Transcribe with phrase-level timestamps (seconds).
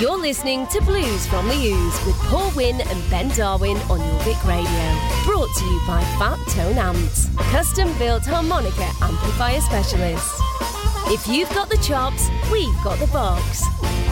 [0.00, 4.46] You're listening to Blues from the Ooze with Paul Wynn and Ben Darwin on Jorvik
[4.46, 4.96] Radio.
[5.24, 10.40] Brought to you by Fat Tone Amps, custom built harmonica amplifier specialists.
[11.08, 13.66] If you've got the chops, we've got the box.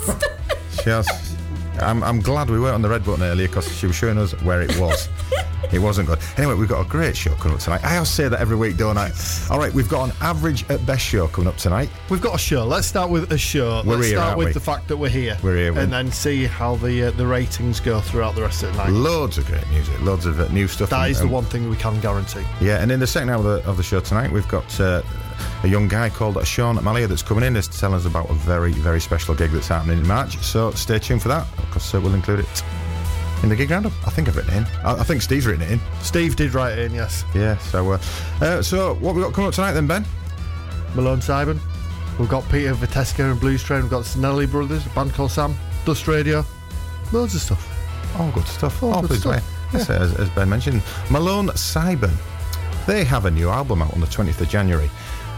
[0.82, 1.33] she has.
[1.80, 4.32] I'm, I'm glad we weren't on the red button earlier because she was showing us
[4.42, 5.08] where it was.
[5.72, 6.18] it wasn't good.
[6.36, 7.84] Anyway, we've got a great show coming up tonight.
[7.84, 9.10] I always say that every week, don't I?
[9.50, 11.88] All right, we've got an average at best show coming up tonight.
[12.10, 12.64] We've got a show.
[12.64, 13.82] Let's start with a show.
[13.84, 14.52] We're Let's here, start aren't with we?
[14.52, 15.36] the fact that we're here.
[15.42, 18.72] We're here, And then see how the uh, the ratings go throughout the rest of
[18.72, 18.90] the night.
[18.90, 20.90] Loads of great music, loads of uh, new stuff.
[20.90, 22.44] That and- is the and- one thing we can guarantee.
[22.60, 25.02] Yeah, and in the second hour of the, of the show tonight, we've got uh,
[25.62, 28.72] a young guy called Sean Malia that's coming in to tell us about a very,
[28.72, 30.38] very special gig that's happening in March.
[30.38, 32.64] So stay tuned for that because we'll include it
[33.42, 33.92] in the gig roundup.
[34.06, 34.64] I think I've written it in.
[34.84, 35.80] I, I think Steve's written it in.
[36.00, 37.24] Steve did write it in, yes.
[37.34, 37.56] Yeah.
[37.58, 37.98] So, uh,
[38.40, 40.04] uh, so what we got coming up tonight then, Ben?
[40.94, 41.58] Malone Sibun.
[42.18, 43.82] We've got Peter Veteska and Blues Train.
[43.82, 46.44] We've got Cinelli Brothers, a band called Sam, Dust Radio.
[47.12, 48.16] Loads of stuff.
[48.18, 48.82] All good stuff.
[48.82, 49.44] All, good good stuff.
[49.72, 52.14] Yes, as, as Ben mentioned, Malone Sibun.
[52.86, 54.90] They have a new album out on the 20th of January.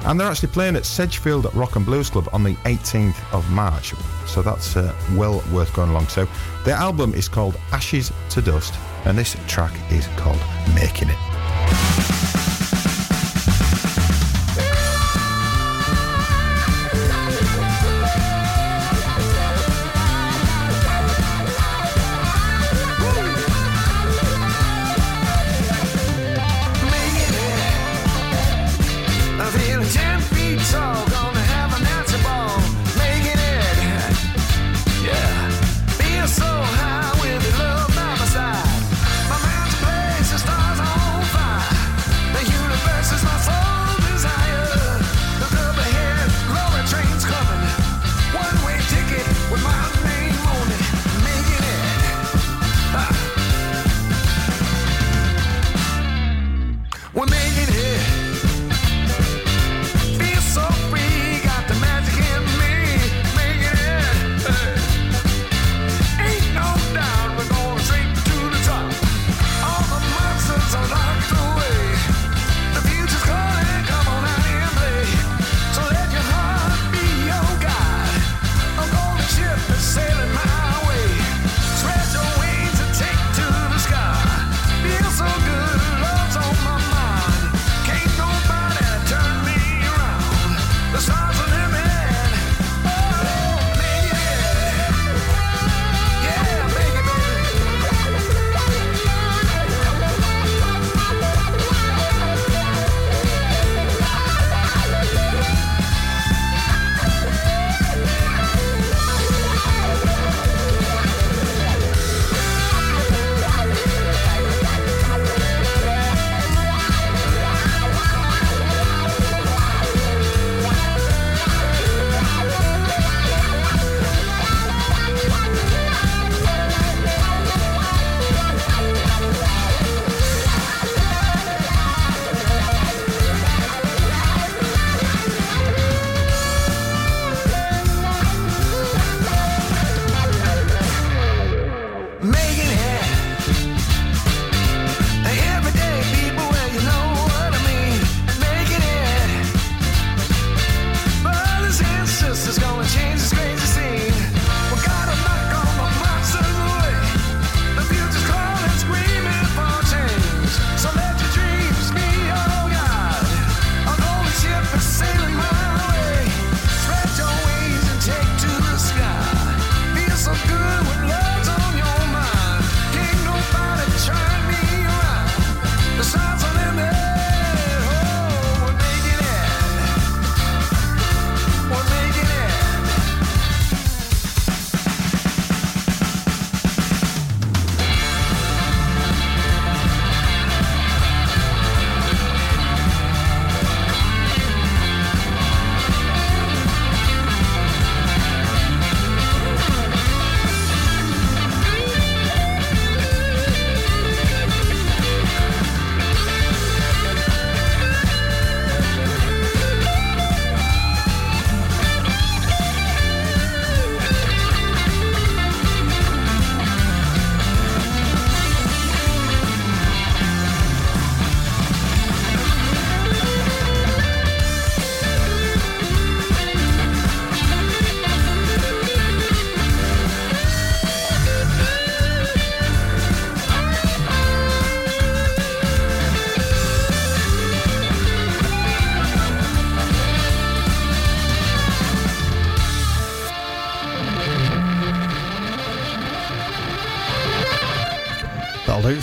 [0.05, 3.95] And they're actually playing at Sedgefield Rock and Blues Club on the 18th of March.
[4.27, 6.29] So that's uh, well worth going along to.
[6.65, 8.75] Their album is called Ashes to Dust.
[9.05, 10.41] And this track is called
[10.75, 12.06] Making It.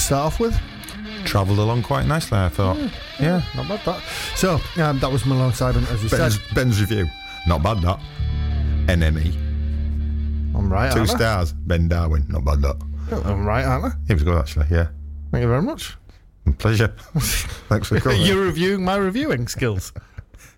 [0.03, 0.59] Start off with.
[1.23, 2.75] Travelled along quite nicely, I thought.
[3.21, 3.41] Yeah.
[3.55, 4.03] Not bad, that.
[4.35, 6.53] So, um, that was Malone Sibun, as we Ben's, said.
[6.55, 7.07] Ben's review.
[7.47, 7.99] Not bad, that.
[8.87, 9.33] NME.
[10.55, 11.15] I'm right, Two aren't I?
[11.15, 11.53] stars.
[11.53, 12.25] Ben Darwin.
[12.27, 12.75] Not bad, that.
[13.23, 13.91] I'm right, aren't I?
[14.09, 14.87] It was good, actually, yeah.
[15.31, 15.95] Thank you very much.
[16.57, 16.89] Pleasure.
[17.69, 18.21] Thanks for coming.
[18.23, 19.93] You're reviewing my reviewing skills.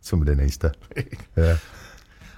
[0.01, 0.74] Somebody needs to.
[1.38, 1.57] Yeah.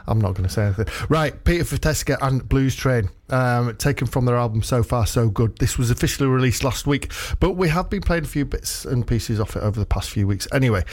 [0.07, 0.87] I'm not going to say anything.
[1.09, 5.57] Right, Peter Veteska and Blues Train, um, taken from their album So Far So Good.
[5.57, 9.05] This was officially released last week, but we have been playing a few bits and
[9.05, 10.47] pieces off it over the past few weeks.
[10.53, 10.83] Anyway,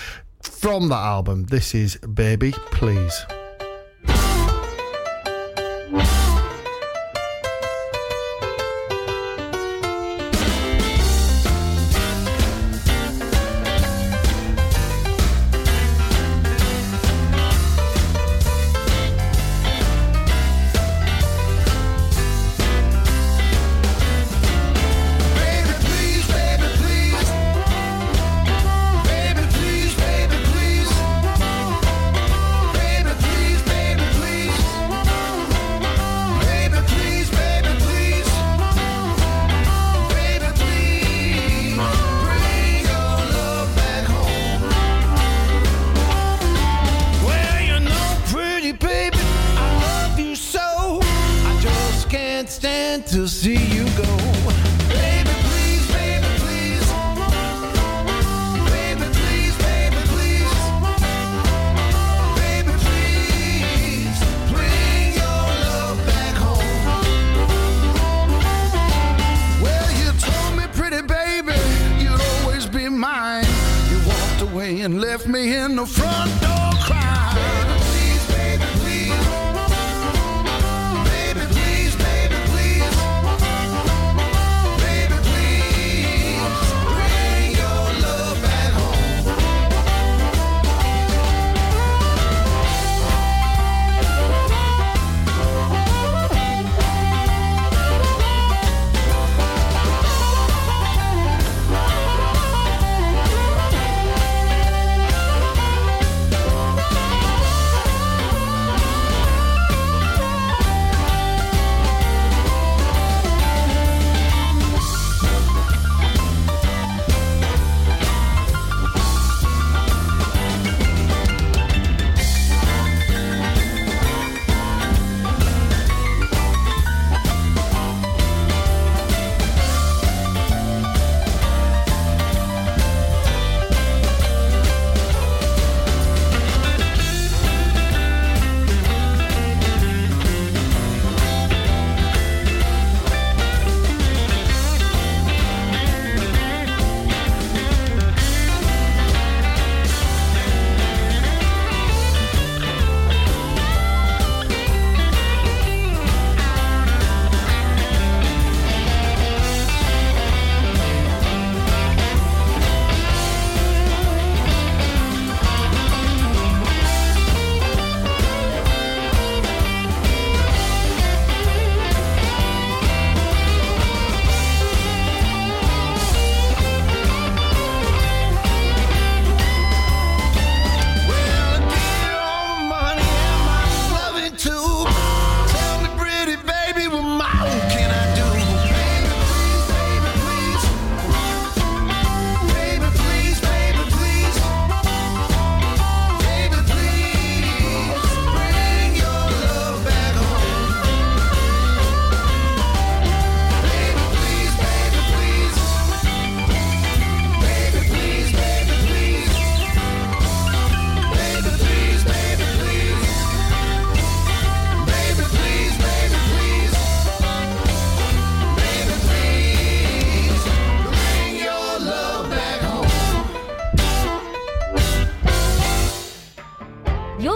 [0.43, 3.25] from that album, this is Baby Please.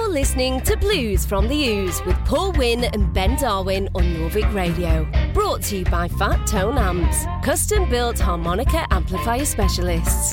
[0.08, 4.54] You're listening to Blues from the Ooze with Paul Wynn and Ben Darwin on Jorvik
[4.54, 5.06] Radio.
[5.34, 10.32] Brought to you by Fat Tone Amps, custom built harmonica amplifier specialists.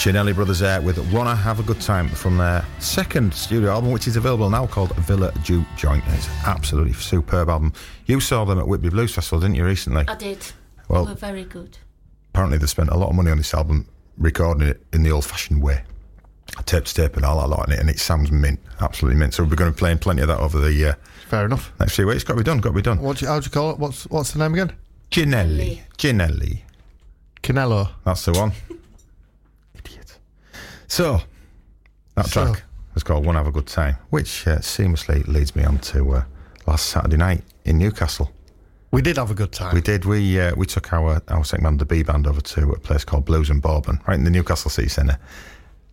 [0.00, 0.14] Time?
[0.14, 3.92] The Cinelli Brothers there with Wanna Have a Good Time from their second studio album,
[3.92, 6.02] which is available now called Villa Juke Joint.
[6.08, 7.72] It's an absolutely superb album.
[8.06, 10.04] You saw them at Whitby Blues Festival, didn't you, recently?
[10.08, 10.52] I did.
[10.88, 11.78] Well- they were very good.
[12.32, 15.24] Apparently, they spent a lot of money on this album, recording it in the old
[15.24, 15.82] fashioned way.
[16.64, 19.34] Tape to tape and all that lot in it, and it sounds mint, absolutely mint.
[19.34, 20.94] So we're going to be playing plenty of that over the uh,
[21.28, 21.72] Fair enough.
[21.78, 22.24] next few weeks.
[22.24, 23.00] Got to be done, got to be done.
[23.00, 23.78] What do you, how do you call it?
[23.78, 24.72] What's what's the name again?
[25.10, 25.80] Ginelli.
[25.96, 26.60] Ginelli.
[27.42, 27.90] Canelo.
[28.04, 28.52] That's the one.
[30.90, 31.22] So,
[32.16, 35.62] that So- track was called One Have a Good Time, which uh, seamlessly leads me
[35.62, 36.24] on to uh,
[36.66, 38.32] last Saturday night in Newcastle.
[38.90, 39.72] We did have a good time.
[39.72, 40.04] We did.
[40.04, 43.04] We uh, we took our our second band, the B band, over to a place
[43.04, 45.16] called Blues and Bourbon, right in the Newcastle City Centre.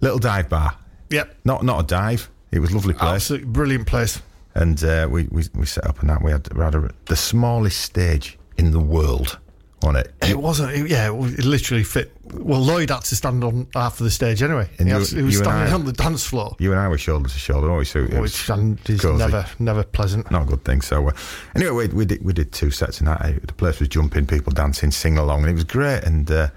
[0.02, 0.76] Little dive bar.
[1.12, 1.36] Yep.
[1.46, 2.28] Not not a dive.
[2.52, 3.14] It was a lovely place.
[3.14, 4.20] Absolutely brilliant place.
[4.56, 7.16] And uh, we, we we set up and that we had, we had a, the
[7.16, 9.38] smallest stage in the world
[9.84, 10.12] on it.
[10.28, 10.72] It wasn't.
[10.72, 12.12] It, yeah, it, literally fit.
[12.34, 14.70] Well, Lloyd had to stand on half of the stage anyway.
[14.80, 16.88] And he, you- had he was standing I- on the dance floor, You and I
[16.88, 17.90] were shoulder to shoulder, always.
[17.90, 19.18] So was which and is cozy.
[19.20, 20.30] never never pleasant.
[20.32, 20.82] not a good thing.
[20.82, 21.12] So uh,
[21.56, 23.22] anyway, we, we did we did two sets in that.
[23.22, 26.04] Uh, The place was jumping, people dancing, singing along, and it was great.
[26.04, 26.50] And uh,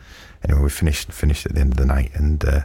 [0.49, 2.61] anyway, we finished finished at the end of the night, and uh,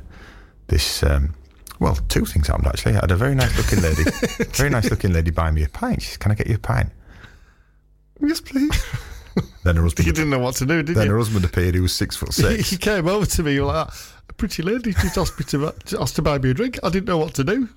[0.67, 1.03] this.
[1.03, 1.33] Um,
[1.81, 2.93] well, two things happened actually.
[2.93, 4.03] I had a very nice looking lady,
[4.53, 6.01] very nice looking lady buy me a pint.
[6.01, 6.89] She said, "Can I get you a pint?"
[8.21, 8.71] Yes, please.
[9.63, 10.05] then her husband.
[10.07, 11.11] You didn't know what to do, did then you?
[11.11, 11.75] her husband appeared.
[11.75, 12.69] He was six foot six.
[12.71, 13.87] he came over to me like.
[14.27, 16.79] A pretty lady just asked me to asked to buy me a drink.
[16.81, 17.69] I didn't know what to do.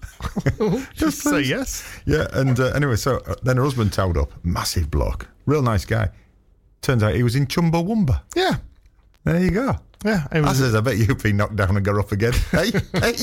[0.94, 2.00] just say yes.
[2.06, 5.84] Yeah, and uh, anyway, so uh, then her husband towed up, massive bloke, real nice
[5.84, 6.08] guy.
[6.80, 8.22] turns out he was in Chumbawamba.
[8.34, 8.56] Yeah.
[9.24, 9.76] There you go.
[10.06, 10.24] Yeah.
[10.32, 12.32] It I was says, I bet you've been knocked down and go up again.
[12.50, 13.14] hey, hey,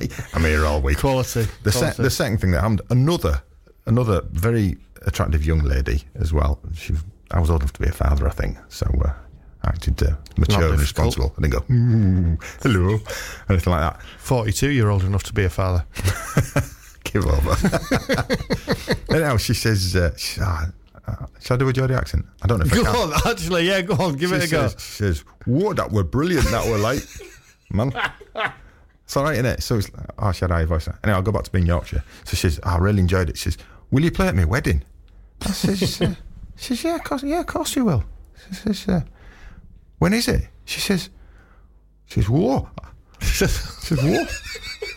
[0.00, 0.08] hey.
[0.34, 0.98] I'm here all week.
[0.98, 1.46] quality.
[1.62, 2.02] The, se- quality.
[2.02, 3.42] the second thing that happened, another
[3.86, 6.58] another very attractive young lady as well.
[6.74, 6.94] She,
[7.30, 8.56] I was old enough to be a father, I think.
[8.68, 9.12] So uh,
[9.64, 11.34] I acted uh, mature and responsible.
[11.36, 12.98] I didn't go, "Mm, hello,
[13.50, 14.00] anything like that.
[14.18, 15.84] 42 year old enough to be a father.
[17.04, 17.56] Give over.
[19.14, 20.66] Anyhow, she says, uh, she, ah,
[21.06, 22.26] uh, shall I do a Geordie accent?
[22.42, 22.96] I don't know if I Go can.
[22.96, 24.68] on, actually, yeah, go on, give she it a go.
[24.70, 26.98] She says, whoa, that were brilliant, that were like,
[27.70, 27.92] man.
[29.04, 29.62] It's all right, innit?
[29.62, 30.98] So it's like, oh, should I voice that?
[31.04, 32.02] Anyway, I'll go back to being Yorkshire.
[32.24, 33.36] So she says, "Oh, I really enjoyed it.
[33.38, 33.58] She says,
[33.92, 34.82] will you play at my wedding?
[35.42, 36.14] I says, uh,
[36.56, 38.04] she says, yeah, of course, yeah, of course you will.
[38.48, 39.00] She says, uh,
[39.98, 40.48] when is it?
[40.64, 41.10] She says,
[42.06, 42.68] she says, whoa.
[43.20, 44.24] She says, whoa.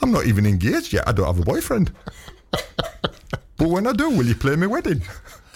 [0.01, 1.07] I'm not even engaged yet.
[1.07, 1.91] I don't have a boyfriend.
[2.51, 5.01] but when I do, will you play my wedding?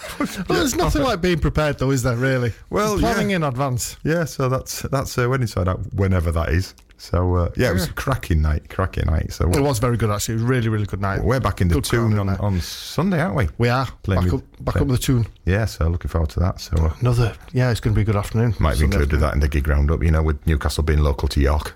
[0.18, 2.52] Well, there's nothing like being prepared, though, is there, really?
[2.70, 3.36] Well, Planning yeah.
[3.36, 3.96] in advance.
[4.04, 6.74] Yeah, so that's that's uh, wedding side out whenever that is.
[6.96, 9.32] So uh, yeah, it was a cracking night, cracking night.
[9.32, 10.34] So It was very good, actually.
[10.34, 11.22] It was really, really good night.
[11.22, 13.48] we're back in the Good tune on, on Sunday, aren't we?
[13.58, 15.26] We are Playing back, with- up, back up with the tune.
[15.44, 16.60] Yeah, so looking forward to that.
[16.60, 18.54] So uh, Another, yeah, it's going to be a good afternoon.
[18.58, 20.02] might be Sunday included that in the gig roundup.
[20.02, 21.74] You know, with Newcastle being local to York,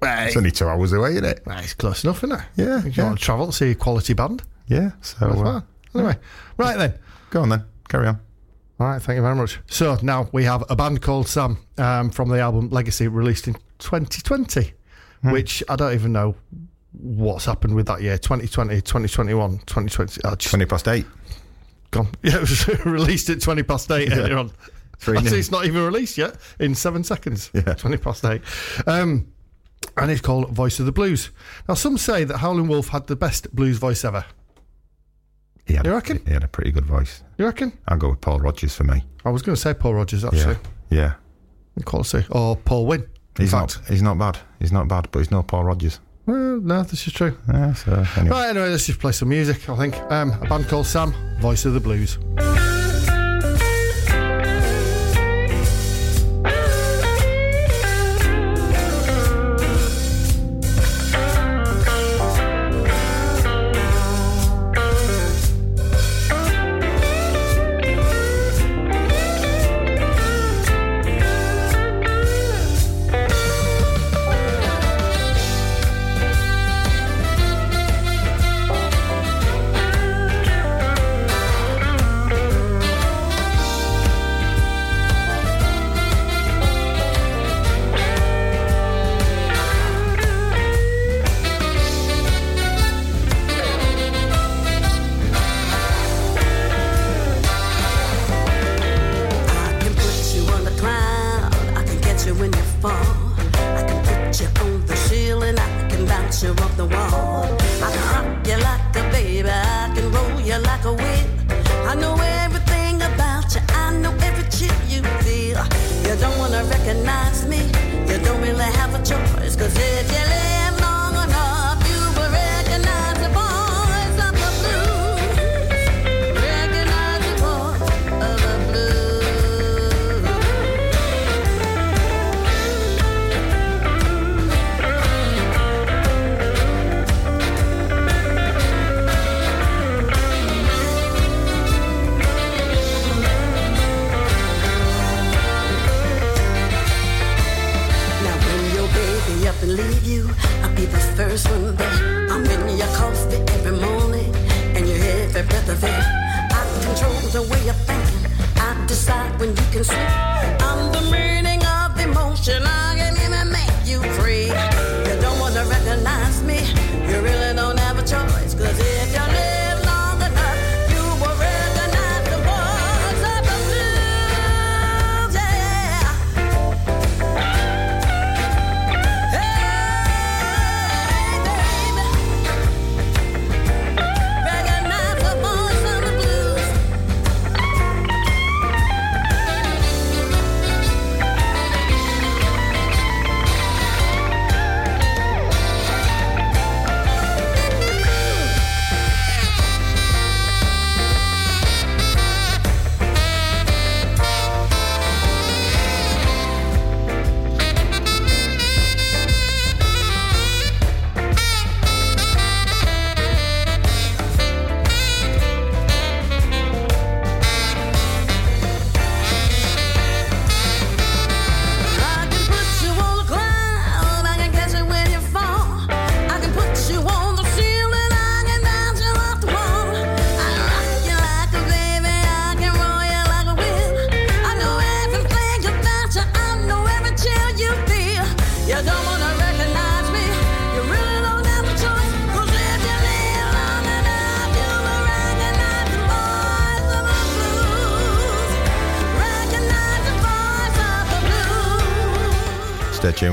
[0.00, 1.42] it's only two hours away, isn't it?
[1.46, 2.44] It's close enough, isn't it?
[2.56, 3.04] Yeah, If you yeah.
[3.08, 4.42] want to travel to see a quality band.
[4.68, 4.92] Yeah.
[5.02, 5.60] So uh.
[5.94, 6.16] Anyway,
[6.56, 6.94] right then.
[7.30, 8.18] go on then, carry on.
[8.80, 9.60] All right, thank you very much.
[9.66, 13.54] So now we have a band called Sam um, from the album Legacy, released in
[13.78, 14.72] 2020,
[15.22, 15.30] Hmm.
[15.30, 16.34] which I don't even know
[16.92, 20.20] what's happened with that year 2020, 2021, 2020.
[20.24, 21.06] Oh, just Twenty past eight.
[21.92, 22.08] gone.
[22.22, 24.50] Yeah, it was released at 20 past eight earlier on.
[24.98, 27.50] Three Actually, it's not even released yet in seven seconds.
[27.54, 27.74] Yeah.
[27.74, 28.40] 20 past eight.
[28.86, 29.28] Um,
[29.96, 31.30] and it's called Voice of the Blues.
[31.68, 34.24] Now, some say that Howlin' Wolf had the best blues voice ever.
[35.72, 36.20] He had, You a- reckon?
[36.26, 37.22] He had a pretty good voice.
[37.38, 37.72] You reckon?
[37.88, 39.04] I'll go with Paul Rodgers for me.
[39.24, 40.58] I was going to say Paul Rodgers, actually.
[40.90, 41.14] Yeah.
[41.78, 41.84] Yeah.
[41.86, 42.26] Quality.
[42.30, 43.00] Or Paul Wynn.
[43.00, 43.08] In
[43.38, 43.78] He's fact.
[43.80, 43.88] not.
[43.88, 44.36] He's not bad.
[44.60, 45.98] He's not bad, but he's no Paul Rodgers.
[46.26, 47.38] Well, no, this is true.
[47.48, 48.36] Yeah, so anyway.
[48.36, 49.96] Right, anyway, let's just play some music, I think.
[50.12, 52.18] Um, a band called Sam, Voice of the Blues.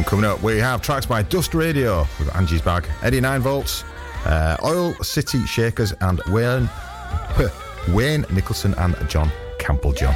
[0.10, 3.84] coming up, we have tracks by Dust Radio with Angie's Bag, Eddie Nine Volts,
[4.26, 6.68] uh, Oil City Shakers, and Wayne,
[7.90, 10.16] Wayne Nicholson and John Campbelljohn.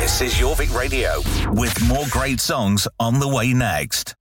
[0.00, 1.20] This is Jorvik Radio
[1.52, 4.16] with more great songs on the way next.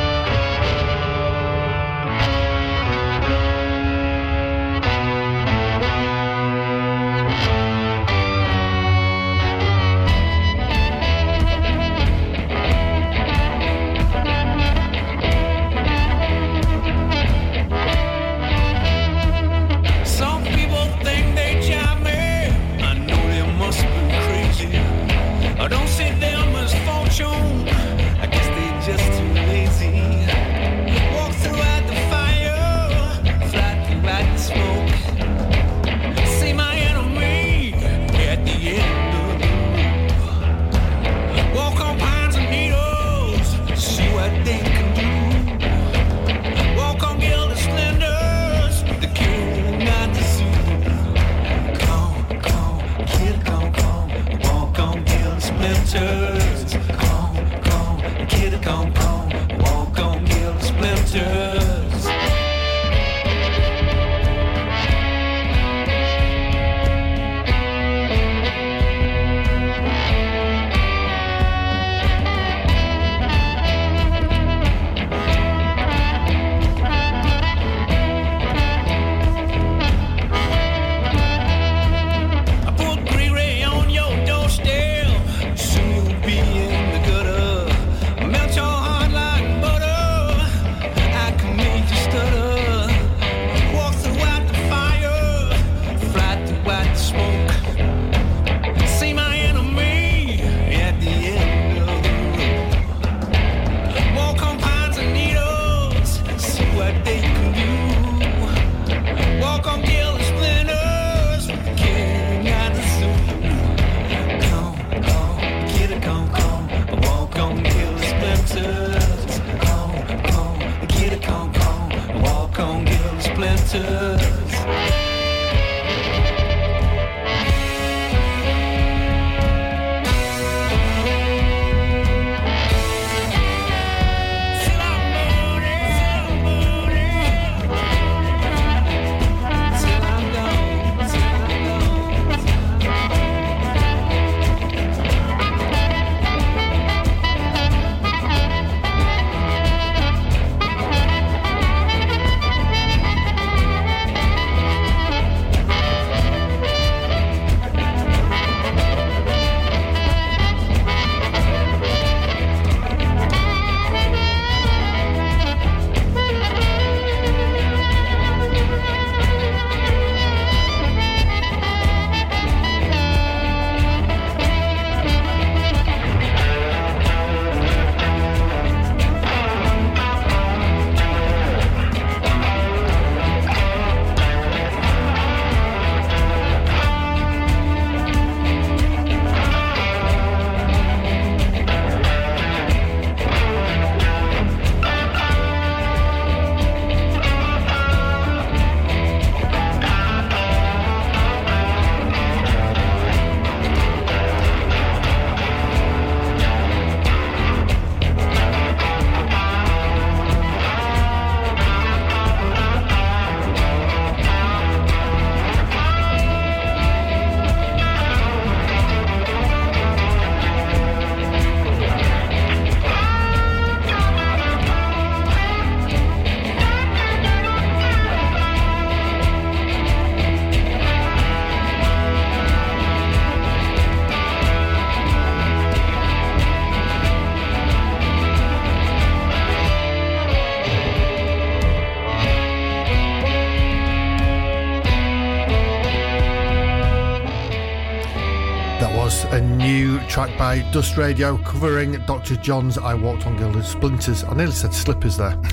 [250.72, 252.36] Dust Radio covering Dr.
[252.36, 254.22] John's I Walked on Gilded Splinters.
[254.22, 255.30] I nearly said slippers there.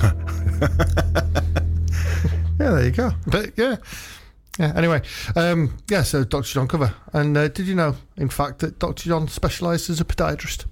[2.60, 3.10] yeah, there you go.
[3.26, 3.76] But yeah.
[4.60, 5.02] Yeah, anyway,
[5.34, 6.46] um, yeah, so Dr.
[6.46, 6.94] John cover.
[7.12, 9.08] And uh, did you know, in fact, that Dr.
[9.08, 10.66] John specialised as a podiatrist?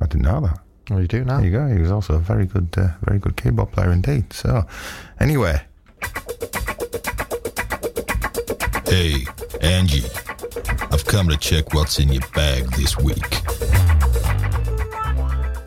[0.00, 0.58] I didn't know that.
[0.90, 1.36] Well, you do now.
[1.36, 1.68] There you go.
[1.68, 4.32] He was also a very good, uh, very good keyboard player indeed.
[4.32, 4.66] So,
[5.20, 5.62] anyway.
[8.86, 9.26] Hey,
[9.60, 10.06] Angie,
[10.90, 13.45] I've come to check what's in your bag this week.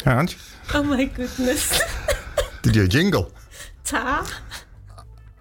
[0.05, 0.37] Ange,
[0.73, 1.81] Oh my goodness.
[2.61, 3.31] did you jingle?
[3.83, 4.25] Tar.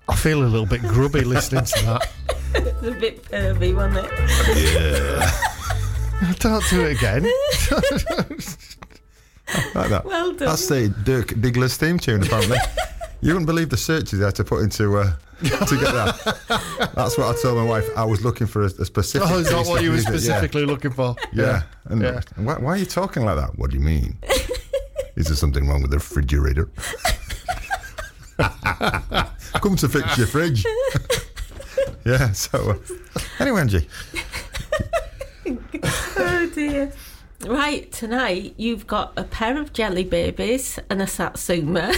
[0.09, 2.09] I feel a little bit grubby listening to that.
[2.55, 4.75] It's a bit pervy, wasn't it?
[4.75, 6.33] Yeah.
[6.39, 7.27] Don't do it again.
[9.75, 10.05] Like that.
[10.05, 10.49] Well done.
[10.49, 12.59] That's the Dirk Diggler's theme tune, apparently.
[13.23, 16.93] you wouldn't believe the searches they had to put into uh, to get that.
[16.95, 17.89] That's what I told my wife.
[17.97, 19.27] I was looking for a, a specific.
[19.31, 20.13] Oh, is that what you were music.
[20.13, 20.19] Yeah.
[20.19, 21.17] specifically looking for?
[21.33, 21.63] Yeah.
[21.87, 22.21] And Yeah.
[22.37, 23.59] Why, why are you talking like that?
[23.59, 24.19] What do you mean?
[25.19, 26.71] Is there something wrong with the refrigerator?
[29.61, 30.65] Come to fix your fridge.
[32.05, 32.31] yeah.
[32.31, 32.77] So, uh,
[33.41, 33.89] anyway, Angie,
[36.17, 36.93] Oh dear.
[37.45, 41.93] Right, tonight you've got a pair of jelly babies and a satsuma.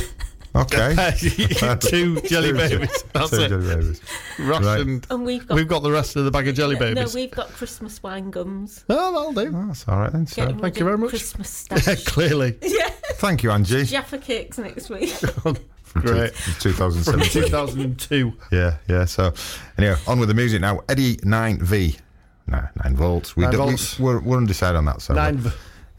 [0.54, 0.94] Okay.
[1.80, 3.04] Two jelly babies.
[3.12, 3.48] That's Two it.
[3.48, 4.00] jelly babies.
[4.38, 5.06] Rationed.
[5.10, 7.14] And we've got We've got the rest of the bag of jelly babies.
[7.14, 8.84] no, we've got Christmas wine gums.
[8.88, 9.56] Oh, that'll do.
[9.56, 10.26] Oh, that's all right then.
[10.26, 11.10] So, Getting thank you of very much.
[11.10, 12.58] Christmas Yeah, clearly.
[12.62, 12.88] yeah.
[13.14, 13.84] thank you, Angie.
[13.84, 15.14] Jaffa cakes next week.
[15.44, 16.32] Oh, from Great.
[16.60, 17.42] two- from 2017.
[17.44, 18.32] 2002.
[18.52, 19.04] Yeah, yeah.
[19.06, 19.32] So,
[19.78, 20.80] anyway, on with the music now.
[20.88, 21.98] Eddie 9V.
[22.46, 23.36] No, 9 volts.
[23.36, 23.98] We Nine don't- we- volts.
[23.98, 25.02] we're, we're undecided on that.
[25.02, 25.50] So Nine v-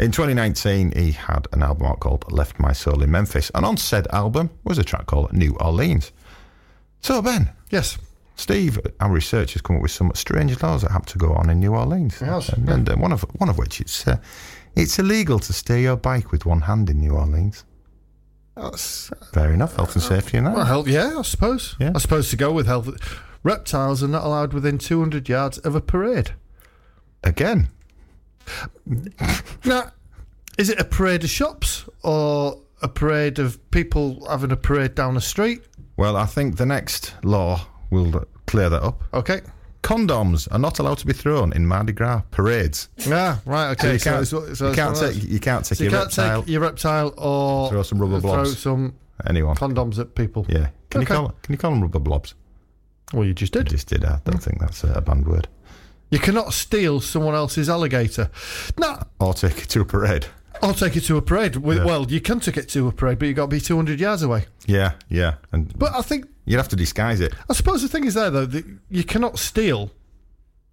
[0.01, 3.51] In 2019, he had an album out called Left My Soul in Memphis.
[3.53, 6.11] And on said album was a track called New Orleans.
[7.01, 7.97] So, Ben, Yes.
[8.35, 11.51] Steve, our research has come up with some strange laws that have to go on
[11.51, 12.17] in New Orleans.
[12.19, 14.17] Yes, and, and, uh, one of one of which it's uh,
[14.75, 17.65] it's illegal to steer your bike with one hand in New Orleans.
[18.55, 20.55] That's, Fair enough, health and safety in that.
[20.55, 21.75] well, health, yeah, I suppose.
[21.79, 21.91] Yeah.
[21.93, 22.89] I suppose to go with health.
[23.43, 26.31] Reptiles are not allowed within 200 yards of a parade.
[27.23, 27.69] Again,
[29.65, 29.91] Now,
[30.57, 35.13] is it a parade of shops or a parade of people having a parade down
[35.15, 35.61] the street?
[35.97, 39.03] well, I think the next law will clear that up.
[39.13, 39.41] Okay.
[39.83, 42.89] Condoms are not allowed to be thrown in Mardi Gras parades.
[42.97, 43.97] Yeah, right, okay.
[43.97, 46.17] So you can't, so- so you can't take you can't take So you your can't
[46.17, 46.41] reptile.
[46.41, 48.57] take your reptile or Throw some rubber throw blobs.
[48.57, 48.93] some
[49.27, 49.55] anyone.
[49.55, 50.45] condoms at people.
[50.49, 50.69] yeah.
[50.89, 51.13] Can Okay.
[51.13, 52.33] you call can you call them rubber blobs?
[53.13, 53.67] Well, you just did.
[53.69, 54.05] just did.
[54.05, 55.47] I don't think that's a banned word.
[56.11, 58.29] You cannot steal someone else's alligator.
[58.77, 60.27] No, Or take it to a parade.
[60.61, 61.55] I'll take it to a parade.
[61.55, 61.85] With, Yeah.
[61.85, 64.21] Well, you can take it to a parade, but you've got to be 200 yards
[64.21, 64.45] away.
[64.67, 65.35] Yeah, yeah.
[65.51, 67.33] And But I think, you'd have to disguise it.
[67.49, 69.89] I suppose the thing is there, though, that you cannot steal.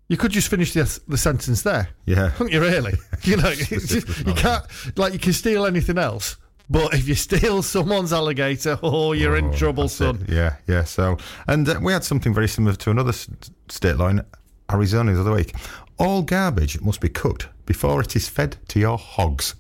[0.09, 2.31] You could just finish the, the sentence there, Yeah.
[2.37, 2.95] couldn't you, really?
[3.23, 4.65] you know, just- you can't,
[4.97, 6.37] like, you can steal anything else.
[6.71, 10.25] But if you steal someone's alligator, oh, you're in trouble, son.
[10.29, 10.35] it.
[10.35, 10.85] Yeah, yeah.
[10.85, 14.23] So, and uh, we had something very similar to another state in
[14.73, 15.55] Arizona the other week.
[15.99, 19.55] All garbage must be cooked before it is fed to your hogs.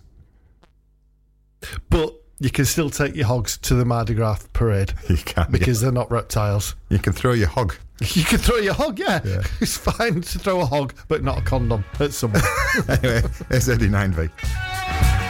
[1.90, 5.81] But you can still take your hogs to the Mardi Gras parade You can because
[5.81, 6.77] they're not reptiles.
[6.88, 7.75] you can throw your hog.
[8.14, 9.21] You can throw your hog, yeah.
[9.25, 9.42] Yeah.
[9.61, 12.42] It's fine to throw a hog, but not a condom at someone.
[12.88, 15.27] anyway, it's Eddie 9V.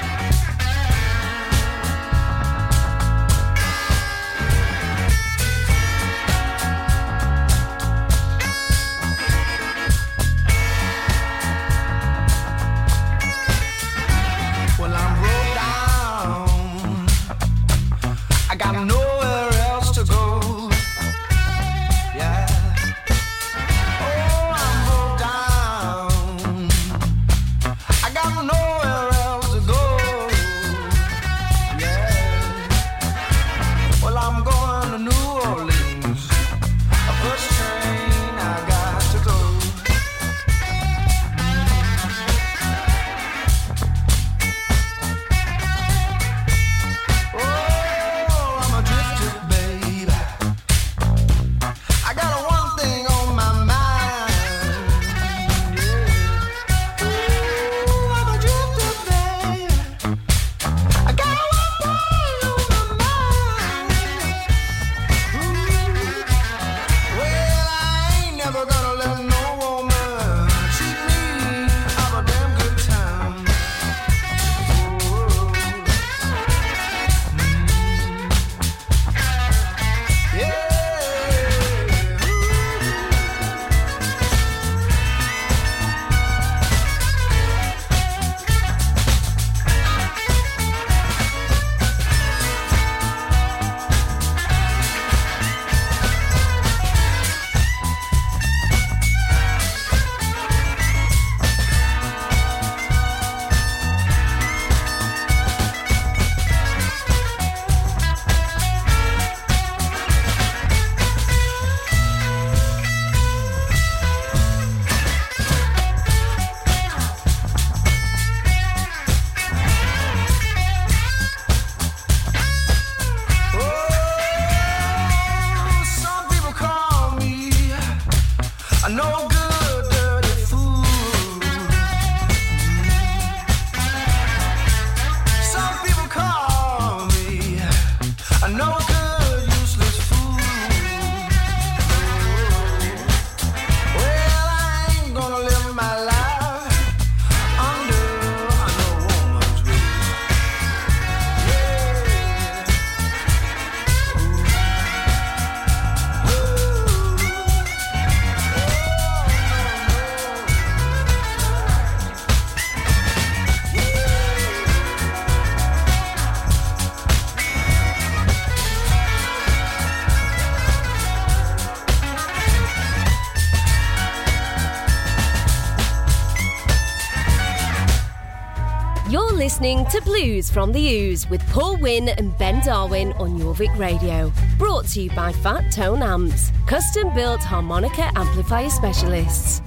[179.59, 184.33] Listening to Blues from the Ooze with Paul Wynn and Ben Darwin on Jorvik Radio.
[184.57, 189.59] Brought to you by Fat Tone Amps, custom built harmonica amplifier specialists.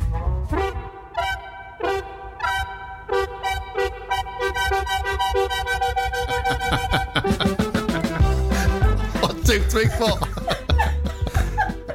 [9.19, 10.17] One, two, three, four.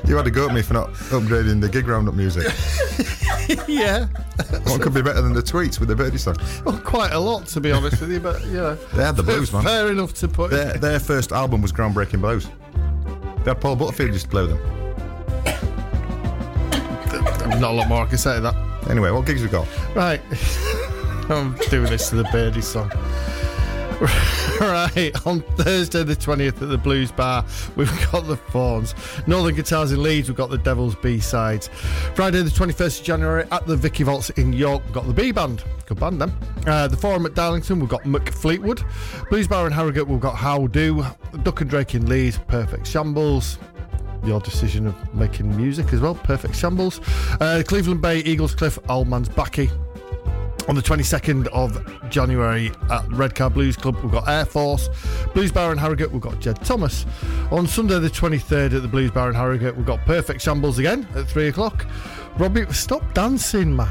[0.07, 2.45] You had to go at me for not upgrading the gig roundup music.
[3.67, 4.07] yeah.
[4.67, 6.37] What could be better than the tweets with the birdie song?
[6.65, 8.75] Well, quite a lot, to be honest with you, but, you know.
[8.75, 9.63] They had the blues, man.
[9.63, 12.49] Fair enough to put Their, their first album was groundbreaking blues.
[13.45, 14.59] They had Paul Butterfield just with them.
[17.61, 18.91] Not a lot more I can say to that.
[18.91, 19.67] Anyway, what gigs we got?
[19.95, 20.21] Right.
[21.31, 22.91] I'm doing this to the birdie song.
[24.61, 27.45] Right, on Thursday the 20th at the Blues Bar,
[27.77, 28.95] we've got the Fawns.
[29.27, 31.69] Northern Guitars in Leeds, we've got the Devil's B-sides.
[32.15, 35.63] Friday the 21st of January at the Vicky Vaults in York, we've got the B-Band.
[35.87, 36.33] Good band, then.
[36.67, 38.83] Uh, the Forum at Darlington, we've got McFleetwood.
[39.31, 41.05] Blues Bar in Harrogate, we've got How Do.
[41.43, 43.59] Duck and Drake in Leeds, Perfect Shambles
[44.25, 46.15] your decision of making music as well.
[46.15, 47.01] Perfect Shambles.
[47.41, 49.71] Uh, Cleveland Bay, Eaglescliffe, Old Man's Backy.
[50.69, 54.89] On the 22nd of January at Redcar Blues Club, we've got Air Force.
[55.33, 57.07] Blues Bar in Harrogate, we've got Jed Thomas.
[57.53, 61.07] On Sunday, the 23rd at the Blues Bar in Harrogate, we've got Perfect Shambles again
[61.14, 61.87] at 3 o'clock.
[62.37, 63.89] Robbie, stop dancing, man.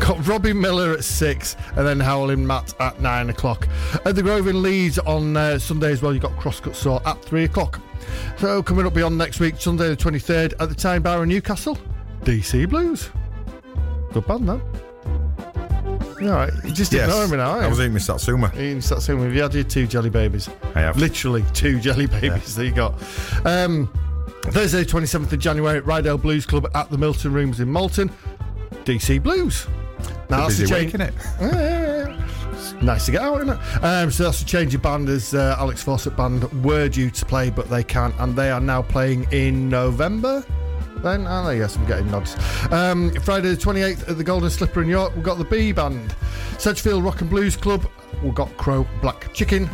[0.00, 3.68] Got Robbie Miller at six, and then Howling Matt at nine o'clock.
[4.04, 7.22] At the Grove in Leeds on uh, Sunday as well, you've got Crosscut Saw at
[7.22, 7.80] three o'clock.
[8.36, 11.78] So coming up beyond next week, Sunday the 23rd at the Tyne Bar in Newcastle,
[12.24, 13.10] DC Blues.
[14.12, 14.50] Good band,
[16.28, 17.50] all right, you just ignore me now.
[17.50, 18.48] I aren't was eating my Satsuma.
[18.80, 20.48] Start saying have you had your two jelly babies?
[20.74, 20.96] I have.
[20.96, 22.94] Literally two jelly babies that you got.
[23.44, 23.90] Um,
[24.44, 28.10] Thursday, 27th of January at Ryedale Blues Club at the Milton Rooms in Malton.
[28.84, 29.66] DC Blues.
[30.30, 31.00] Now Busy a week, change.
[31.00, 31.10] Yeah,
[31.40, 32.82] yeah, yeah.
[32.82, 33.84] Nice to get out, isn't it?
[33.84, 37.24] Um, so that's a change of band as uh, Alex Fawcett Band were due to
[37.24, 40.44] play, but they can't, and they are now playing in November.
[41.02, 42.36] Then, oh, yes, I'm getting nods.
[42.70, 46.14] Um, Friday the 28th at the Golden Slipper in York, we've got the B Band.
[46.58, 47.90] Sedgefield Rock and Blues Club,
[48.22, 49.68] we've got Crow Black Chicken,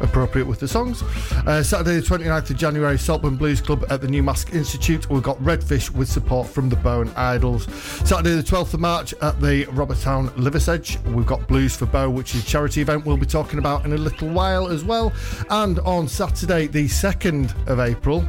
[0.00, 1.02] appropriate with the songs.
[1.46, 5.22] Uh, Saturday the 29th of January, Saltburn Blues Club at the New Marske Institute, we've
[5.22, 7.64] got Redfish with support from the Bow and Idols.
[8.04, 12.34] Saturday the 12th of March at the Robertown Liversedge, we've got Blues for Bow, which
[12.34, 15.10] is a charity event we'll be talking about in a little while as well.
[15.48, 18.28] And on Saturday the 2nd of April,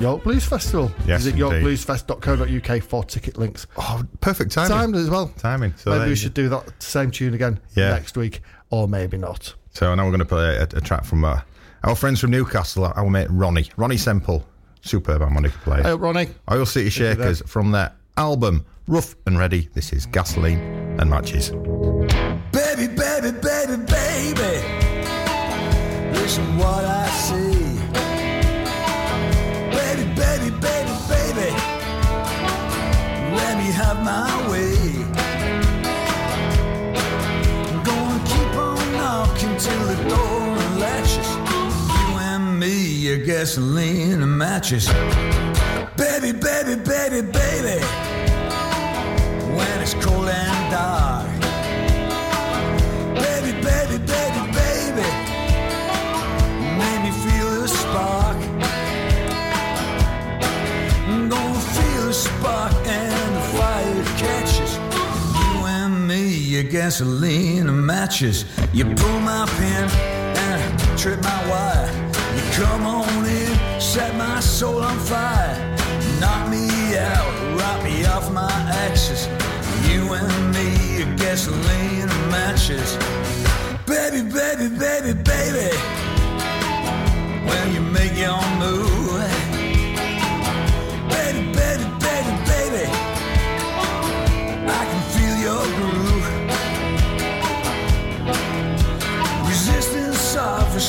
[0.00, 0.90] York Blues Festival.
[1.06, 1.62] Yes, Visit indeed.
[1.64, 3.66] yorkbluesfest.co.uk for ticket links.
[3.76, 4.70] Oh, perfect timing.
[4.70, 5.28] Timed as well.
[5.38, 5.74] Timing.
[5.76, 7.90] So maybe we should do that same tune again Yeah.
[7.90, 8.40] next week,
[8.70, 9.54] or maybe not.
[9.70, 11.40] So now we're going to play a, a track from uh,
[11.84, 13.68] our friends from Newcastle, our mate Ronnie.
[13.76, 14.44] Ronnie Semple,
[14.82, 15.82] superb harmonica player.
[15.82, 16.28] Hey, Ronnie.
[16.50, 19.68] Oil City Shakers from their album Rough and Ready.
[19.74, 20.58] This is Gasoline
[21.00, 21.50] and Matches.
[22.52, 24.62] Baby, baby, baby, baby.
[26.12, 27.03] Listen what I
[34.04, 34.76] my way.
[37.88, 41.28] Gonna keep on knocking till the door latches.
[41.94, 44.86] You and me, a gasoline and matches.
[45.96, 47.78] Baby, baby, baby, baby.
[49.56, 51.30] When it's cold and dark.
[53.24, 55.08] Baby, baby, baby, baby.
[56.80, 58.36] Make me feel a spark.
[61.08, 62.73] I'm gonna feel a spark
[66.64, 68.44] gasoline and matches.
[68.72, 69.88] You pull my pin
[70.50, 71.90] and trip my wire.
[72.36, 75.56] You come on in, set my soul on fire.
[76.20, 78.50] Knock me out, rock me off my
[78.86, 79.26] axis.
[79.88, 82.96] You and me, your gasoline and matches.
[83.86, 85.76] Baby, baby, baby, baby.
[87.48, 89.53] When you make your move.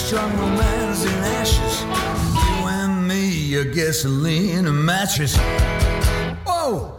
[0.06, 1.82] Strong romance in ashes.
[1.82, 5.36] You and me, your gasoline and matches.
[6.46, 6.94] Whoa!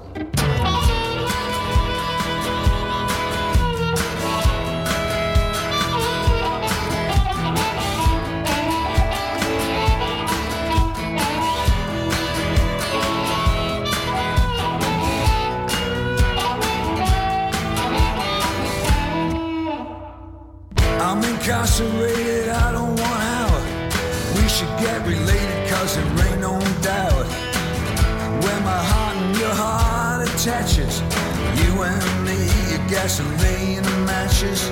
[33.06, 34.68] Gasoline and matches.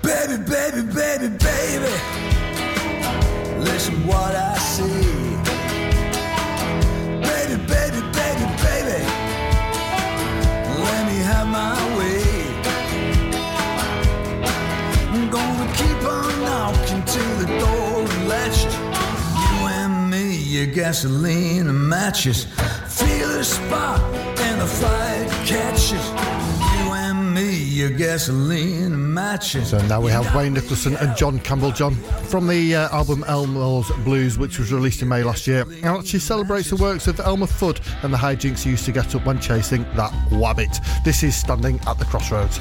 [0.00, 1.92] Baby, baby, baby, baby.
[3.58, 4.98] Listen what I say.
[7.28, 8.98] Baby, baby, baby, baby.
[10.84, 12.22] Let me have my way.
[15.12, 18.72] I'm gonna keep on knocking till the door latched.
[19.42, 22.46] You and me, your gasoline and matches.
[22.88, 24.00] Feel a spark
[24.38, 26.13] and the fire catches.
[27.74, 29.70] Your gasoline matches.
[29.70, 31.96] So now we have Wayne Nicholson and John Campbelljohn
[32.28, 35.62] from the uh, album Elmer's Blues, which was released in May last year.
[35.62, 39.12] And actually celebrates the works of Elmer Fudd and the hijinks he used to get
[39.16, 40.78] up when chasing that wabbit.
[41.02, 42.60] This is Standing at the Crossroads.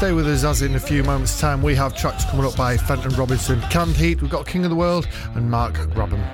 [0.00, 2.74] Stay with us as in a few moments' time we have tracks coming up by
[2.74, 6.24] Fenton Robinson, Canned Heat, we've got King of the World and Mark Grabham.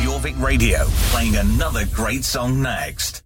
[0.00, 3.24] Jorvik Radio, playing another great song next.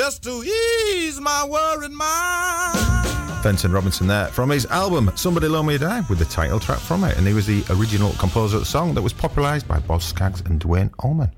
[0.00, 3.42] Just to ease my worried mind.
[3.42, 6.78] Fenton Robinson there from his album Somebody Loan Me a Dime with the title track
[6.78, 7.18] from it.
[7.18, 10.40] And he was the original composer of the song that was popularised by Boz Scaggs
[10.40, 11.30] and Duane Allman.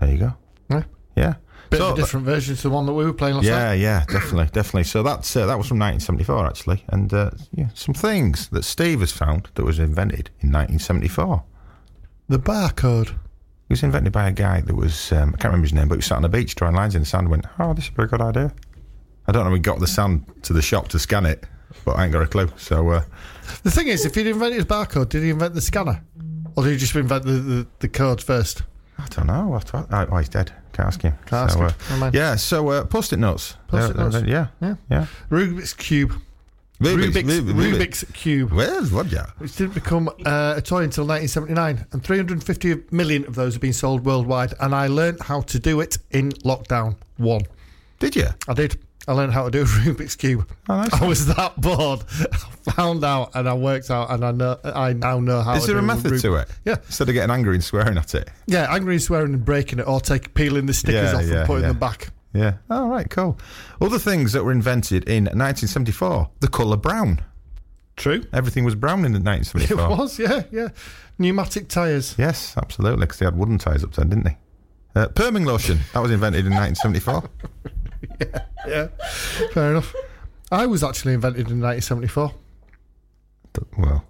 [0.00, 0.32] There you go.
[0.70, 0.84] Yeah.
[1.14, 1.34] Yeah.
[1.68, 3.64] Bit So- of a different version to the one that we were playing last yeah,
[3.66, 3.74] night.
[3.74, 4.84] yeah, definitely, definitely.
[4.84, 9.00] So that's uh, that was from 1974 actually, and uh, yeah, some things that Steve
[9.00, 11.44] has found that was invented in 1974.
[12.30, 13.18] The barcode.
[13.68, 15.94] It was invented by a guy that was um, I can't remember his name, but
[15.94, 17.22] he was sat on a beach drawing lines in the sand.
[17.22, 18.52] and Went, oh, this is a very good idea.
[19.26, 19.50] I don't know.
[19.50, 21.44] we got the sand to the shop to scan it,
[21.84, 22.50] but I ain't got a clue.
[22.58, 23.04] So uh,
[23.62, 26.04] The thing is, if he'd invented his barcode, did he invent the scanner?
[26.56, 28.62] Or did he just invent the, the, the code first?
[28.98, 29.48] I don't know.
[29.48, 30.52] What, what, oh, oh, he's dead.
[30.72, 31.14] Can't ask him.
[31.26, 31.58] Can't ask
[31.90, 32.02] him.
[32.02, 32.36] Uh, yeah.
[32.36, 33.56] So uh, post-it notes.
[33.68, 34.26] Post-it They're- notes.
[34.28, 34.74] yeah, Yeah.
[34.90, 35.06] yeah.
[35.30, 36.12] Rubik's Cube.
[36.80, 38.52] Rubik's, Rubik's, Rubik's, Rubik's Cube.
[38.52, 39.06] Well, what?
[39.06, 39.26] Yeah.
[39.38, 43.72] Which didn't become uh, a toy until 1979, and 350 million of those have been
[43.72, 44.54] sold worldwide.
[44.60, 47.42] And I learned how to do it in lockdown one.
[48.00, 48.26] Did you?
[48.48, 48.78] I did.
[49.06, 50.48] I learned how to do a Rubik's cube.
[50.68, 50.92] Oh, nice.
[50.94, 52.00] I was that bored.
[52.66, 54.58] I found out, and I worked out, and I know.
[54.64, 55.54] I now know how.
[55.54, 55.76] Is to do it.
[55.76, 56.48] Is there a method Rub- to it?
[56.64, 58.30] Yeah, Instead of getting angry and swearing at it.
[58.46, 58.66] yeah.
[58.74, 61.46] Angry, and swearing, and breaking it, or take peeling the stickers Yeah, off yeah, and
[61.46, 61.68] putting yeah.
[61.68, 62.08] them back.
[62.34, 62.54] Yeah.
[62.68, 63.08] All right.
[63.08, 63.38] Cool.
[63.80, 67.22] Other things that were invented in 1974: the colour brown.
[67.96, 68.24] True.
[68.32, 69.84] Everything was brown in It 1974.
[69.84, 70.68] It was, yeah, yeah.
[71.16, 72.16] Pneumatic tyres.
[72.18, 74.36] Yes, absolutely, because they had wooden tires up then, didn't they?
[74.96, 77.30] Uh, perming lotion that was invented in 1974.
[78.66, 78.88] Yeah,
[79.52, 79.94] fair enough.
[80.50, 82.32] I was actually invented in 1974.
[83.76, 84.04] Well,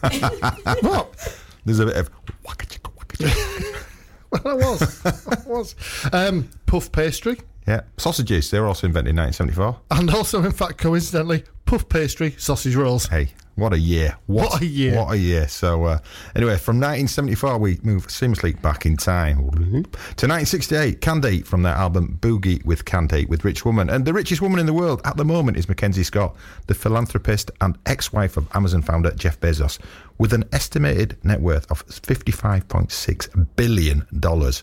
[0.80, 1.38] what?
[1.64, 2.10] there's a bit of
[2.44, 3.84] waka chicka waka chicka.
[4.44, 5.04] I was.
[5.04, 5.74] I was.
[6.12, 7.38] Um, puff pastry.
[7.68, 8.50] Yeah, sausages.
[8.50, 9.98] They were also invented in 1974.
[9.98, 13.06] And also, in fact, coincidentally, puff pastry, sausage rolls.
[13.08, 14.16] Hey, what a year!
[14.24, 14.96] What a year.
[14.96, 15.48] What a year!
[15.48, 15.98] So, uh,
[16.34, 21.02] anyway, from 1974, we move seamlessly back in time to 1968.
[21.02, 24.40] Canned Heat from their album Boogie with Canned Heat with Rich Woman, and the richest
[24.40, 26.36] woman in the world at the moment is Mackenzie Scott,
[26.68, 29.78] the philanthropist and ex-wife of Amazon founder Jeff Bezos,
[30.16, 34.62] with an estimated net worth of 55.6 billion dollars.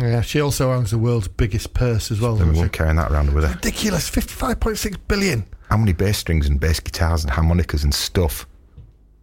[0.00, 2.32] Yeah, she also owns the world's biggest purse as well.
[2.32, 3.54] And we doesn't won't carrying that around with her.
[3.54, 4.10] Ridiculous.
[4.10, 5.44] 55.6 billion.
[5.68, 8.46] How many bass strings and bass guitars and harmonicas and stuff?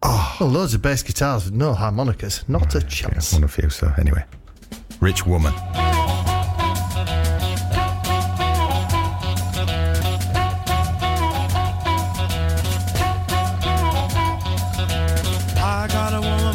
[0.02, 2.44] Oh, Well, loads of bass guitars with no harmonicas.
[2.48, 3.00] Not a chance.
[3.02, 3.32] Yeah, chance.
[3.32, 3.68] one of few.
[3.70, 4.24] So anyway,
[5.00, 5.52] rich woman.
[15.60, 16.47] I got a woman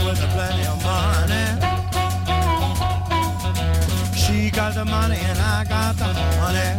[4.83, 6.07] the money and I got the
[6.43, 6.69] money.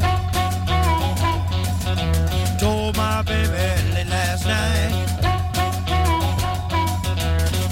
[2.59, 3.49] Told my baby
[3.95, 4.93] late last night.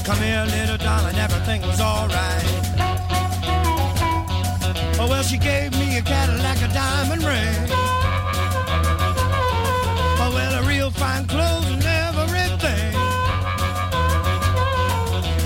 [0.05, 2.45] Come here, little darling, everything was alright.
[5.01, 7.69] Oh, well, she gave me a Cadillac, a diamond ring.
[10.23, 12.95] Oh, well, a real fine clothes and everything.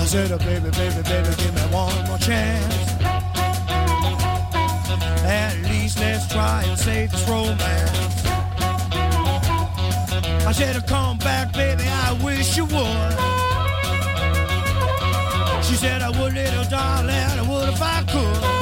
[0.00, 0.70] I said, oh, baby,
[7.04, 8.26] this romance.
[10.46, 13.16] I said, oh, come back, baby, I wish you would.
[15.64, 18.55] She said, I would, little darling, I would if I could.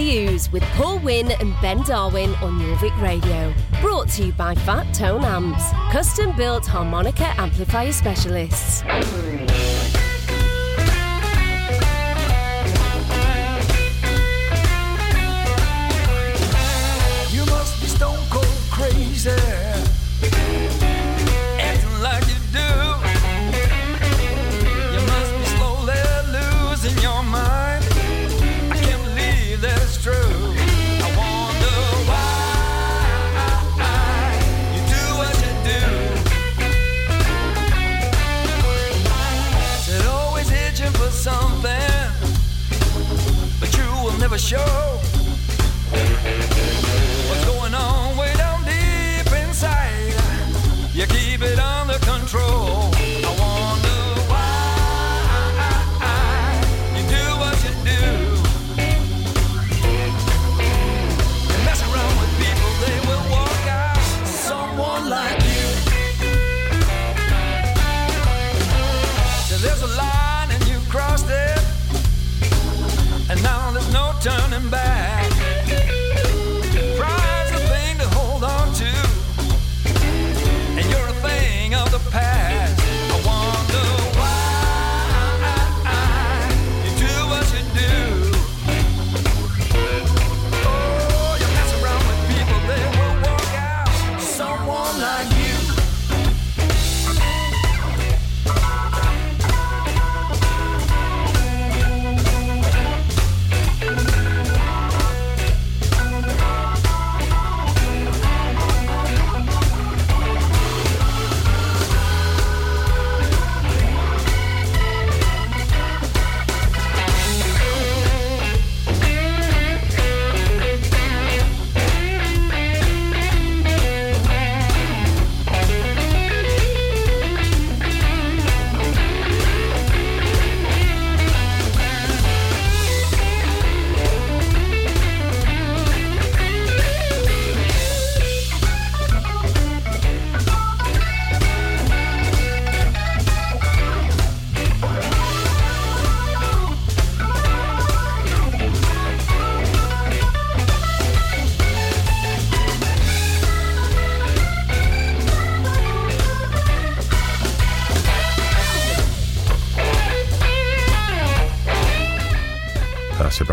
[0.00, 3.52] the Ooze with Paul Wynn and Ben Darwin on Jorvik Radio.
[3.82, 8.82] Brought to you by Fat Tone Amps, custom built harmonica amplifier specialists.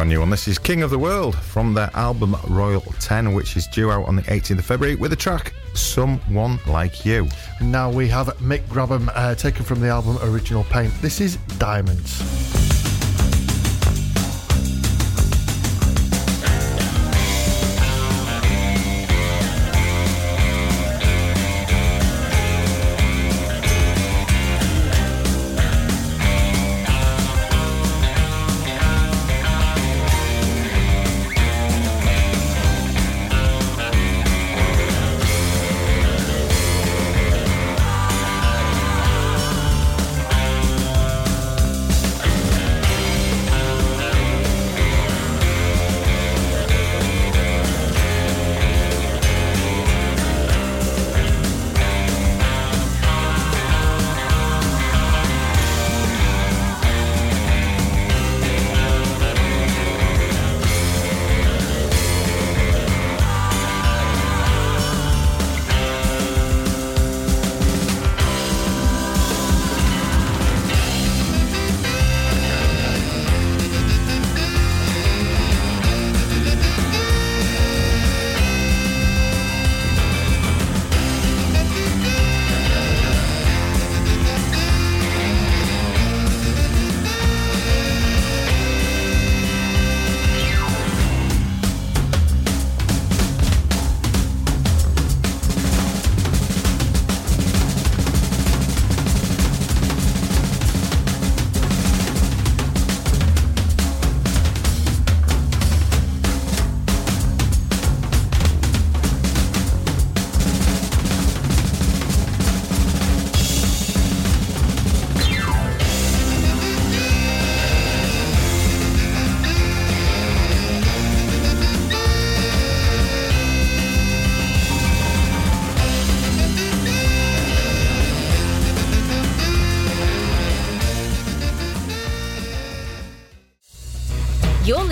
[0.07, 0.29] brand new one.
[0.29, 4.07] This is King of the World from their album Royal 10, which is due out
[4.07, 7.27] on the 18th of February with the track Someone Like You.
[7.59, 10.93] Now we have Mick Grabham uh, taken from the album Original Paint.
[11.01, 12.36] This is Diamonds.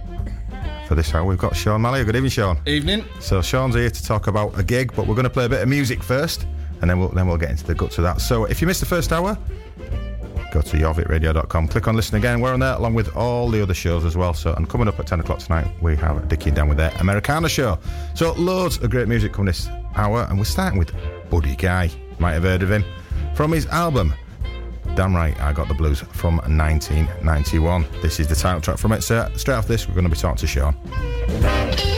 [0.87, 2.05] For this hour, we've got Sean Malloy.
[2.05, 2.59] Good evening, Sean.
[2.67, 3.05] Evening.
[3.21, 5.62] So Sean's here to talk about a gig, but we're going to play a bit
[5.62, 6.47] of music first,
[6.81, 8.21] and then we'll then we'll get into the guts of that.
[8.21, 9.39] So if you missed the first hour,
[10.53, 12.41] go to jorvikradio.com, click on listen again.
[12.41, 14.35] We're on there along with all the other shows as well.
[14.35, 16.93] So and coming up at ten o'clock tonight, we have Dickie and Dan with their
[17.01, 17.79] Americana show.
[18.15, 20.93] So loads of great music coming this hour, and we're starting with
[21.31, 21.85] Buddy Guy.
[21.85, 22.85] You might have heard of him
[23.35, 24.12] from his album.
[24.95, 27.86] Damn right, I got the blues from 1991.
[28.01, 29.03] This is the title track from it.
[29.03, 31.93] So straight off this, we're going to be talking to Sean.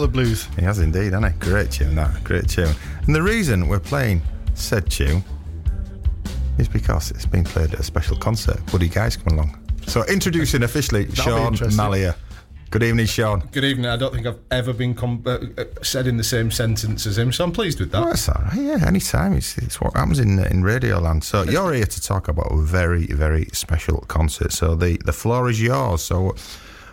[0.00, 0.48] Definitely the blues.
[0.56, 1.38] He has indeed, hasn't he?
[1.38, 2.24] Great tune, that.
[2.24, 2.74] Great tune.
[3.06, 4.22] And the reason we're playing
[4.54, 5.24] said tune
[6.58, 8.60] is because it's been played at a special concert.
[8.70, 9.56] Buddy Guy's coming along.
[9.86, 11.78] So introducing officially be Sean interesting.
[11.78, 12.14] Mallia.
[12.70, 13.40] Good evening, Sean.
[13.50, 13.86] Good evening.
[13.86, 17.18] I don't think I've ever been com- uh, uh, said in the same sentence as
[17.18, 18.00] him, so I'm pleased with that.
[18.00, 18.54] Oh, that's all right.
[18.54, 19.32] Yeah, anytime.
[19.32, 21.24] It's, it's what happens in in Radio Land.
[21.24, 24.52] So you're here to talk about a very, very special concert.
[24.52, 26.02] So the, the floor is yours.
[26.02, 26.36] So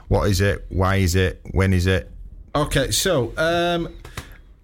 [0.07, 0.65] what is it?
[0.69, 1.41] Why is it?
[1.51, 2.11] When is it?
[2.55, 3.93] Okay, so um,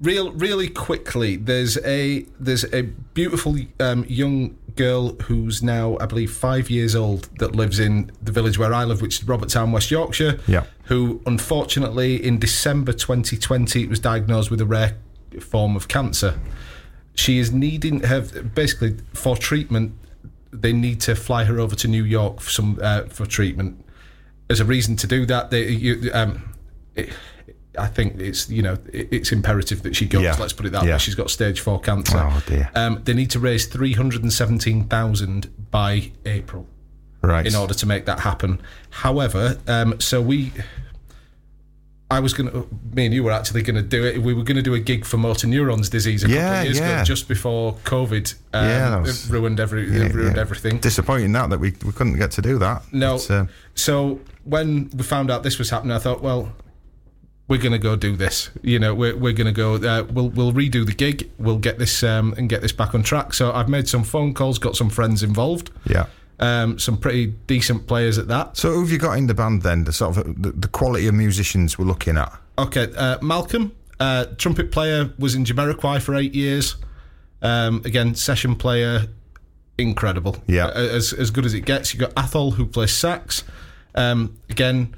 [0.01, 6.31] real, really quickly, there's a there's a beautiful um, young girl who's now, I believe,
[6.31, 9.91] five years old that lives in the village where I live, which is Robertstown, West
[9.91, 10.39] Yorkshire.
[10.47, 10.65] Yeah.
[10.85, 14.97] Who, unfortunately, in December 2020, was diagnosed with a rare
[15.39, 16.39] form of cancer.
[17.15, 19.93] She is needing have basically for treatment.
[20.51, 23.83] They need to fly her over to New York for some uh, for treatment.
[24.49, 26.53] As a reason to do that, they you, um,
[26.95, 27.09] it,
[27.77, 30.21] I think it's you know it's imperative that she goes.
[30.21, 30.35] Yeah.
[30.39, 30.93] Let's put it that Yeah.
[30.93, 30.97] way.
[30.99, 32.17] She's got stage four cancer.
[32.19, 32.69] Oh, dear.
[32.75, 36.67] Um, they need to raise three hundred and seventeen thousand by April
[37.21, 37.45] Right.
[37.47, 38.61] in order to make that happen.
[38.89, 40.51] However, um, so we.
[42.11, 44.21] I was going to, me and you were actually going to do it.
[44.21, 46.65] We were going to do a gig for motor neurons disease a couple Yeah, of
[46.65, 46.95] years yeah.
[46.97, 50.77] ago, just before COVID um, Yeah, was- it ruined every ruined everything.
[50.77, 52.83] Disappointing that that we, we couldn't get to do that.
[52.93, 53.17] No.
[53.17, 56.51] But, uh, So when we found out this was happening, I thought, well,
[57.47, 58.49] we're going to go do this.
[58.61, 59.75] You know, we're, we're going to go.
[59.75, 61.29] Uh, we'll we'll redo the gig.
[61.37, 63.33] We'll get this um, and get this back on track.
[63.33, 66.05] So I've made some phone calls, got some friends involved, yeah.
[66.39, 68.57] um, some pretty decent players at that.
[68.57, 69.83] So who have you got in the band then?
[69.83, 72.31] The sort of the, the quality of musicians we're looking at.
[72.57, 76.77] Okay, uh, Malcolm, uh, trumpet player, was in Jamiroquai for eight years.
[77.41, 79.07] Um, again, session player,
[79.77, 80.37] incredible.
[80.47, 80.69] Yeah.
[80.69, 81.93] As as good as it gets.
[81.93, 83.43] You got Athol who plays sax.
[83.95, 84.95] Um, again,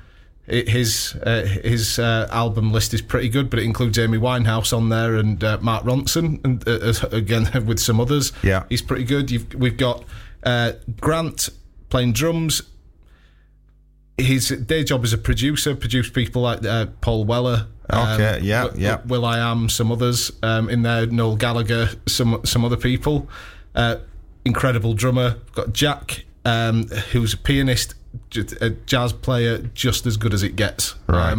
[0.48, 4.90] his uh, his uh, album list is pretty good, but it includes Amy Winehouse on
[4.90, 8.32] there and uh, Mark Ronson, and uh, again with some others.
[8.44, 8.64] Yeah.
[8.70, 9.32] he's pretty good.
[9.32, 10.04] You've, we've got
[10.44, 11.50] uh, Grant
[11.90, 12.62] playing drums.
[14.18, 17.68] His day job as a producer, produced people like uh, Paul Weller.
[17.92, 19.02] Okay, yeah, Will- yeah.
[19.06, 23.28] Will I Am, some others um, in there, Noel Gallagher, some some other people.
[23.76, 23.98] Uh,
[24.46, 25.38] incredible drummer.
[25.54, 27.96] Got Jack, um, who's a pianist,
[28.62, 30.96] a jazz player, just as good as it gets.
[31.08, 31.38] Right.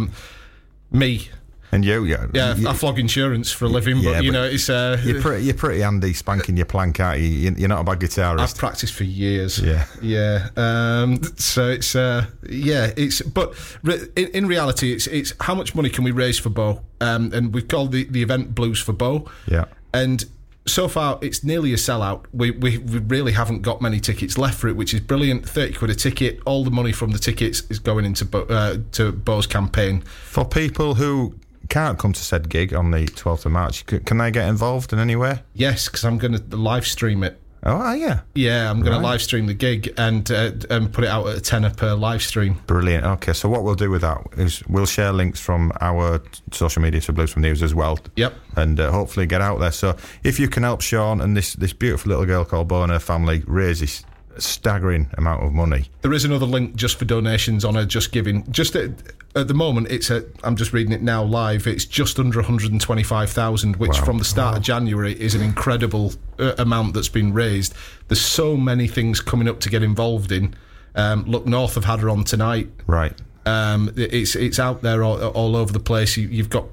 [0.91, 1.29] me,
[1.71, 2.27] And you, yeah.
[2.33, 4.99] yeah, you, I flog insurance for a living, yeah, but you but know, it's uh,
[5.03, 7.27] you're pretty, you're pretty handy spanking your plank, aren't you?
[7.27, 8.39] You- You're not a bad guitarist.
[8.39, 9.59] I've practiced for years.
[9.59, 9.85] Yeah.
[10.01, 10.47] yeah.
[10.55, 13.53] Um, so it's uh, yeah, it's but
[13.83, 16.81] re- in, in reality, it's it's how much money can we raise for Bo?
[17.01, 19.29] Um, and we've called the, the event Blues for Bo.
[19.45, 19.65] Yeah.
[19.93, 20.23] And
[20.67, 22.25] so far, it's nearly a sellout.
[22.31, 25.47] We, we we really haven't got many tickets left for it, which is brilliant.
[25.47, 26.39] Thirty quid a ticket.
[26.45, 30.01] All the money from the tickets is going into Bo, uh, to Bo's campaign.
[30.01, 31.35] For people who
[31.69, 34.99] can't come to said gig on the 12th of March, can they get involved in
[34.99, 35.39] any way?
[35.53, 37.41] Yes, because I'm going to live stream it.
[37.63, 38.21] Oh, ah, yeah.
[38.35, 39.01] Yeah, I'm going Right.
[39.01, 41.93] to live stream the gig and uh, and put it out at a tenner per
[41.95, 42.61] live stream.
[42.67, 43.03] Brilliant.
[43.03, 47.01] Okay, so what we'll do with that is we'll share links from our social media
[47.01, 47.99] to Blues from News as well.
[48.15, 48.33] Yep.
[48.55, 49.71] And uh, hopefully get out there.
[49.71, 52.91] So if you can help Sean and this, this beautiful little girl called Bo and
[52.91, 54.03] her family raise this
[54.41, 55.85] staggering amount of money.
[56.01, 58.49] There is another link just for donations on a Just Giving.
[58.51, 58.91] Just at,
[59.35, 60.25] at the moment, it's a.
[60.43, 61.67] I'm just reading it now live.
[61.67, 64.05] It's just under 125,000, which Wow.
[64.05, 67.73] from the start of January is an incredible uh, amount that's been raised.
[68.07, 70.55] There's so many things coming up to get involved in.
[70.95, 72.69] Um, Look North have had her on tonight.
[72.87, 73.13] Right.
[73.45, 76.17] Um, it's it's out there all, all over the place.
[76.17, 76.65] You, you've got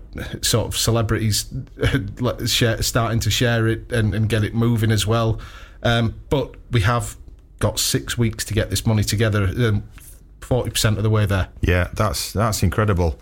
[0.42, 1.46] sort of celebrities
[2.80, 5.38] starting to share it and, and get it moving as well.
[5.84, 7.16] Um, but we have
[7.64, 9.44] got six weeks to get this money together.
[9.44, 9.82] um,
[10.40, 11.48] Forty percent of the way there.
[11.62, 13.18] Yeah, that's that's incredible.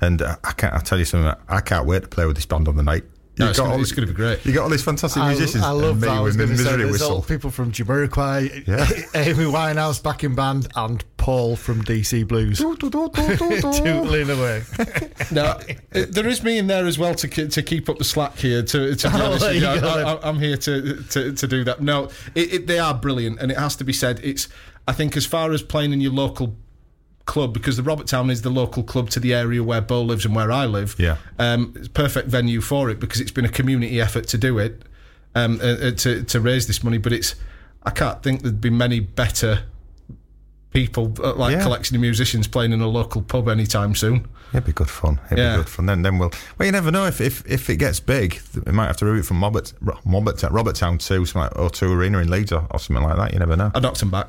[0.00, 0.72] And uh, I can't.
[0.72, 1.34] I tell you something.
[1.46, 3.04] I can't wait to play with this band on the night.
[3.38, 4.44] No, You've got gonna- all it's this- gonna be great.
[4.44, 5.64] You got all these fantastic I, musicians.
[5.64, 6.16] I love and me that.
[6.16, 7.34] I was with my going to say misery there's all whistle.
[7.34, 8.86] people from Jamiroquai, Yeah.
[9.20, 12.60] Amy Winehouse backing band, and Paul from DC Blues.
[12.60, 14.62] Tootling away.
[15.32, 15.62] No, uh,
[16.10, 18.62] there is me in there as well to to keep up the slack here.
[18.62, 19.80] To, to be Oh, honest, there you you.
[19.80, 20.06] go I, then.
[20.06, 21.80] I, I'm here to, to to do that.
[21.80, 24.20] No, it, it, they are brilliant, and it has to be said.
[24.22, 24.48] It's
[24.86, 26.54] I think as far as playing in your local
[27.24, 30.24] club because the Robert Town is the local club to the area where Bo lives
[30.24, 30.96] and where I live.
[30.98, 31.16] Yeah.
[31.38, 34.82] um, it's perfect venue for it because it's been a community effort to do it,
[35.34, 36.98] um, uh, uh, to to raise this money.
[36.98, 37.34] But it's
[37.84, 39.64] I can't think there'd be many better
[40.72, 41.62] people uh, like Yeah.
[41.62, 44.26] collection of musicians playing in a local pub anytime soon.
[44.52, 45.18] It'd be good fun.
[45.26, 45.56] It'd Yeah.
[45.56, 45.86] be good fun.
[45.86, 46.30] Then, then we'll.
[46.58, 49.24] Well, you never know if if, if it gets big, we might have to route
[49.24, 49.72] from Mobbert,
[50.04, 53.32] Mobbert, Robert Town to something like O2 Arena in Leeds or, or something like that.
[53.32, 53.70] You never know.
[53.74, 54.28] I knocked them back.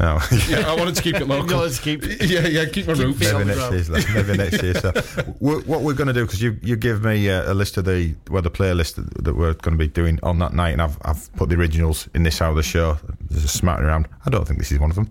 [0.00, 0.18] No.
[0.48, 1.58] Yeah, I wanted to keep it local.
[1.58, 3.18] wanted to keep- yeah, yeah, keep my roots.
[3.20, 3.80] feet Maybe next year.
[3.82, 4.14] then.
[4.14, 4.74] Maybe next year.
[4.74, 4.92] So,
[5.40, 7.84] we what we're going to do because you you give me uh, a list of
[7.84, 10.82] the well the playlist that, that we're going to be doing on that night, and
[10.82, 12.98] I've I've put the originals in this hour of the show.
[13.30, 14.08] There's a smattering around.
[14.26, 15.08] I don't think this is one of them.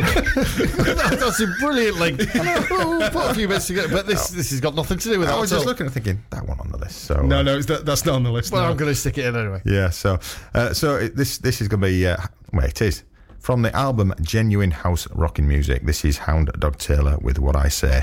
[1.20, 2.20] That's a brilliant link.
[2.70, 5.28] We'll put a few bits together, but this this has got nothing to do with
[5.28, 5.36] that.
[5.36, 5.70] I was at just all.
[5.70, 7.04] looking and thinking that one on the list.
[7.04, 8.52] So No, uh, no, it's that, that's not on the list.
[8.52, 8.70] Well, no.
[8.70, 9.62] I'm going to stick it in anyway.
[9.64, 10.18] Yeah, so
[10.54, 12.16] uh, so it, this this is going to be uh,
[12.52, 13.04] well, it is
[13.38, 15.82] from the album Genuine House Rocking Music.
[15.82, 18.00] This is Hound Dog Taylor with What I Say.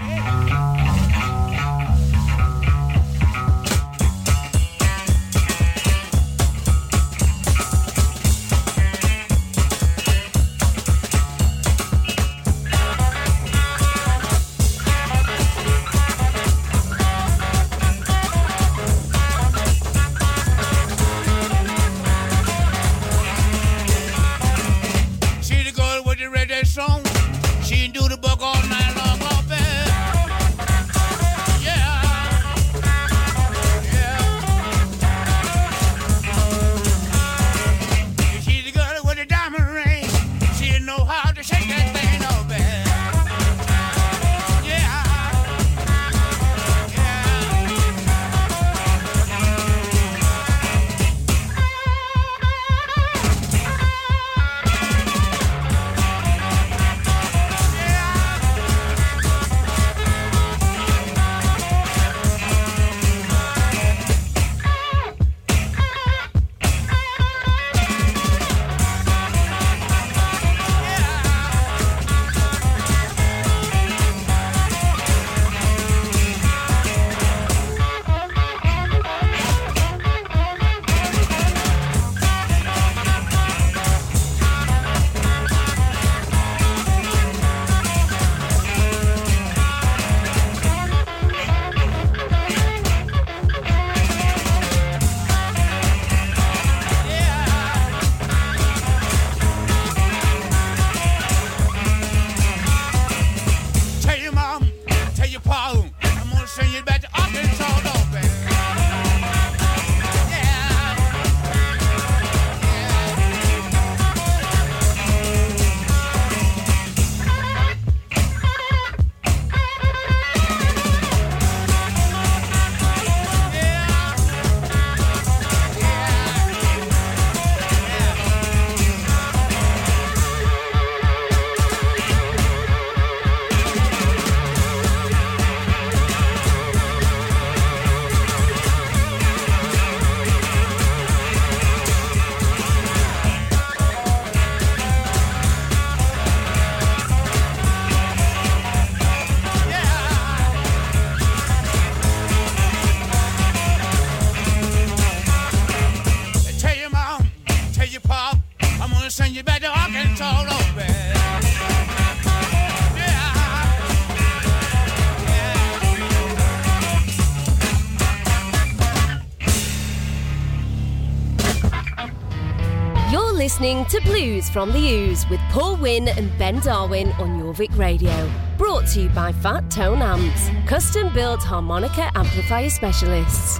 [173.89, 178.29] To Blues from the Ooze with Paul Wynn and Ben Darwin on Jorvik Radio.
[178.57, 183.59] Brought to you by Fat Tone Amps, custom built harmonica amplifier specialists.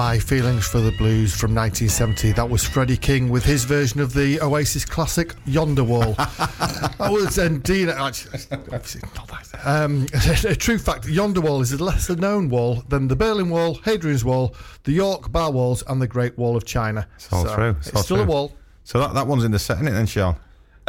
[0.00, 4.14] My Feelings for the Blues from 1970, that was Freddie King with his version of
[4.14, 6.14] the Oasis classic Yonder Wall.
[6.14, 9.66] that was indeed actually, obviously not that.
[9.66, 10.06] Um,
[10.48, 14.24] a true fact: Yonder Wall is a lesser known wall than the Berlin Wall, Hadrian's
[14.24, 14.54] Wall,
[14.84, 17.06] the York Bar Walls, and the Great Wall of China.
[17.16, 17.76] It's all So, true.
[17.80, 18.24] It's, all still true.
[18.24, 18.52] a wall.
[18.84, 20.34] So that, that one's in the set, isn't it, then, Sean?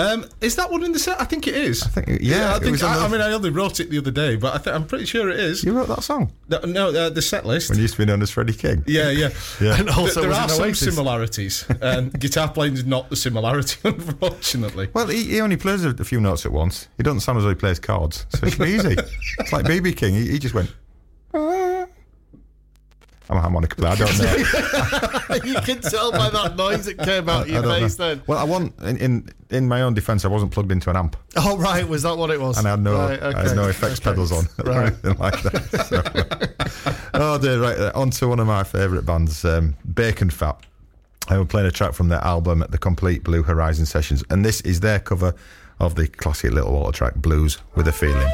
[0.01, 1.19] Um, is that one in the set?
[1.21, 1.83] I think it is.
[1.83, 2.81] I think, yeah, I think.
[2.83, 5.05] I, I mean, I only wrote it the other day, but I th- I'm pretty
[5.05, 5.63] sure it is.
[5.63, 6.31] You wrote that song?
[6.49, 7.69] No, no uh, the set list.
[7.69, 8.83] When you used to be known as Freddie King.
[8.87, 9.29] Yeah, yeah.
[9.61, 9.79] Yeah.
[9.79, 10.95] And also there was are some Oasis.
[10.95, 14.89] similarities, and guitar playing is not the similarity, unfortunately.
[14.93, 16.87] Well, he, he only plays a, few notes at once.
[16.97, 18.95] He doesn't sound as though he plays chords, so it should be easy.
[19.39, 20.15] it's like BB King.
[20.15, 20.73] He, he just went.
[21.33, 21.70] "Ah."
[23.31, 23.93] I'm a harmonica player.
[23.93, 25.35] I don't know.
[25.45, 28.15] you can tell by that noise that came out of I your don't face know.
[28.15, 28.23] then.
[28.27, 31.15] Well, I want in, in in my own defence, I wasn't plugged into an amp,
[31.37, 32.57] Oh, right, was that what it was?
[32.57, 34.09] and I had no Right, I had no effects okay.
[34.09, 34.87] pedals on or Right.
[34.87, 36.65] anything like that.
[36.73, 36.99] So.
[37.13, 37.77] oh dear, right.
[37.77, 40.57] uh, On to one of my favourite bands, um, Bacon Fat.
[41.29, 44.59] I were playing a track from their album, The Complete Blue Horizon Sessions, and this
[44.61, 45.33] is their cover
[45.79, 48.27] of the classic Little Walter track, Blues with a Feeling.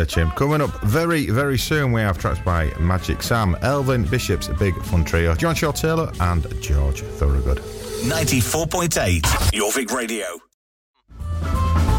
[0.00, 0.30] There, Chim.
[0.30, 5.04] Coming up very, very soon, we have tracks by Magic Sam, Elvin Bishop's Big Fun
[5.04, 7.58] Trio, Joanne Shaw Taylor, and George Thorogood.
[7.58, 9.20] 94.8
[9.52, 10.24] Jorvik Radio.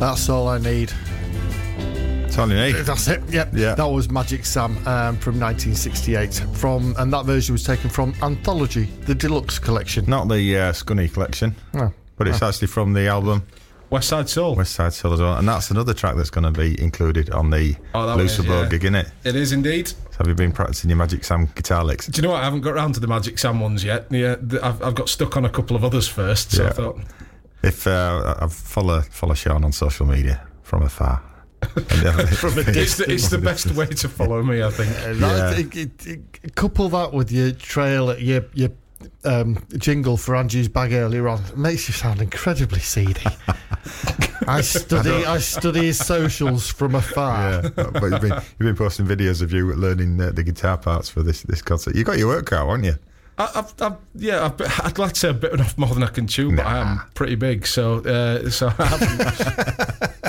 [0.09, 0.89] That's all I need.
[2.23, 2.75] That's all you need.
[2.77, 3.21] That's it.
[3.29, 3.49] Yep.
[3.53, 3.75] Yeah.
[3.75, 6.33] That was Magic Sam um, from 1968.
[6.55, 10.05] From and that version was taken from Anthology, the deluxe collection.
[10.07, 11.93] Not the uh, Scunny collection, Oh.
[12.17, 13.43] but it's actually from the album
[13.91, 14.55] West Side Soul.
[14.55, 15.37] West Side Soul as well.
[15.37, 18.63] And that's another track that's going to be included on the Oh, that is, Lucifer
[18.63, 18.67] yeah.
[18.67, 19.11] gig, innit?
[19.23, 19.89] It is indeed.
[19.89, 22.07] So have you been practicing your Magic Sam guitar licks?
[22.07, 22.41] Do you know what?
[22.41, 24.07] I haven't got round to the Magic Sam ones yet.
[24.09, 26.49] Yeah, I've, I've got stuck on a couple of others first.
[26.53, 26.99] So I thought,
[27.63, 31.21] If uh, I follow follow Sean on social media from afar.
[31.61, 34.89] from a it's the, it's the best way to follow me, I think.
[35.19, 38.69] That- it- it- it- couple that with your trail, your your
[39.25, 43.21] um, jingle for Angie's bag earlier on it makes you sound incredibly seedy.
[44.47, 47.61] I study I, study his socials from afar.
[47.63, 51.09] Yeah, but you've been you've been posting videos of you learning uh, the guitar parts
[51.09, 51.95] for this this concert.
[51.95, 52.95] You got your workout, haven't you?
[53.39, 56.03] I, I've, I've, yeah, I've, been- I'd like to say I've bitten off more than
[56.03, 60.11] I can chew, but I am pretty big, so uh, so I haven't.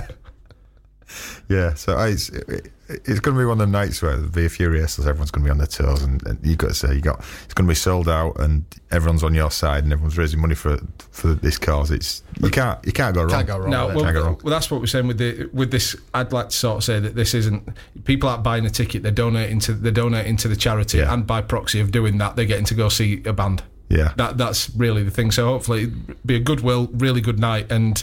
[1.50, 4.30] Yeah, so I, it's, it, it's going to be one of the nights where there'll
[4.30, 5.06] be a few rehearsals.
[5.08, 7.18] Everyone's going to be on their toes, and, and you've got to say you got
[7.44, 10.54] it's going to be sold out, and everyone's on your side, and everyone's raising money
[10.54, 10.78] for
[11.10, 11.90] for this cause.
[11.90, 13.30] It's you can't you can't go wrong.
[13.30, 13.70] Can't go wrong.
[13.70, 14.40] No, well, Can't go wrong.
[14.44, 15.96] well, that's what we're saying with the with this.
[16.14, 17.68] I'd like to sort of say that this isn't
[18.04, 21.12] people aren't buying a ticket; they're donating to they're donating to the charity, Yeah.
[21.12, 23.64] and by proxy of doing that, they're getting to go see a band.
[23.88, 24.12] Yeah.
[24.18, 25.32] that that's really the thing.
[25.32, 28.00] So hopefully, it'd be a goodwill, really good night, and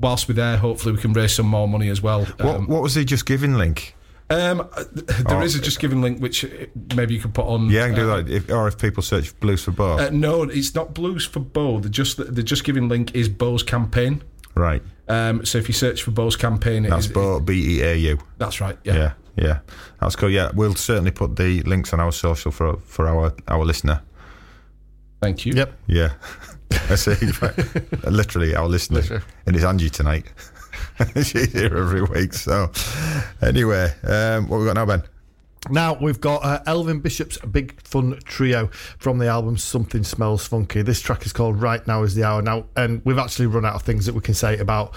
[0.00, 2.24] whilst we're there, hopefully we can raise some more money as well.
[2.24, 3.94] What Um, what was the just giving link?
[4.30, 5.42] um, there Oh.
[5.42, 6.48] is a just giving link which uh,
[6.94, 7.68] maybe you could put on.
[7.68, 8.30] Yeah, I can do uh, that.
[8.30, 11.80] If, or if people search Blues for Bo, Uh, no, it's not Blues for Bow.
[11.80, 14.22] The just the just giving link is Bow's campaign.
[14.54, 14.82] right?
[15.08, 17.94] Um, so if you search for Bow's campaign, it That's is- Bo B E A
[18.12, 18.18] U.
[18.38, 18.78] That's right.
[18.84, 19.58] Yeah, yeah,
[20.00, 20.30] that's cool.
[20.30, 24.00] Yeah, we'll certainly put the links on our social for for our our listener.
[25.20, 25.52] Thank you.
[25.54, 25.72] Yep.
[25.88, 26.10] Yeah,
[26.90, 27.14] I see.
[28.08, 29.22] Literally, our listener, Literally.
[29.46, 30.26] and it's Angie tonight.
[31.16, 32.32] She's here every week.
[32.34, 32.70] So,
[33.42, 35.02] anyway, um, what we got now, Ben?
[35.68, 38.68] Now we've got uh, Elvin Bishop's Big Fun Trio
[38.98, 40.80] from the album Something Smells Funky.
[40.80, 42.40] This track is called Right Now Is the Hour.
[42.40, 44.94] Now, and we've actually run out of things that we can say about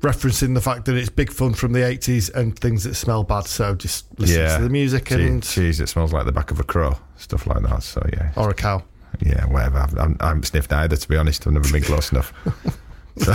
[0.00, 3.44] referencing the fact that it's big fun from the 80s and things that smell bad.
[3.44, 5.80] So just listen yeah, to the music and cheese.
[5.80, 6.96] It smells like the back of a crow.
[7.18, 7.82] Stuff like that.
[7.82, 8.82] So yeah, or a cow.
[9.20, 9.78] Yeah, whatever.
[9.78, 10.96] I've, I'm, I'm sniffed either.
[10.96, 12.32] To be honest, I've never been close enough.
[13.18, 13.32] So,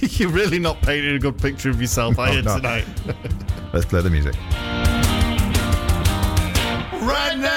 [0.16, 2.86] You're really not painting a good picture of yourself, are No, you, tonight?
[3.74, 4.34] let's play the music.
[7.02, 7.55] Right now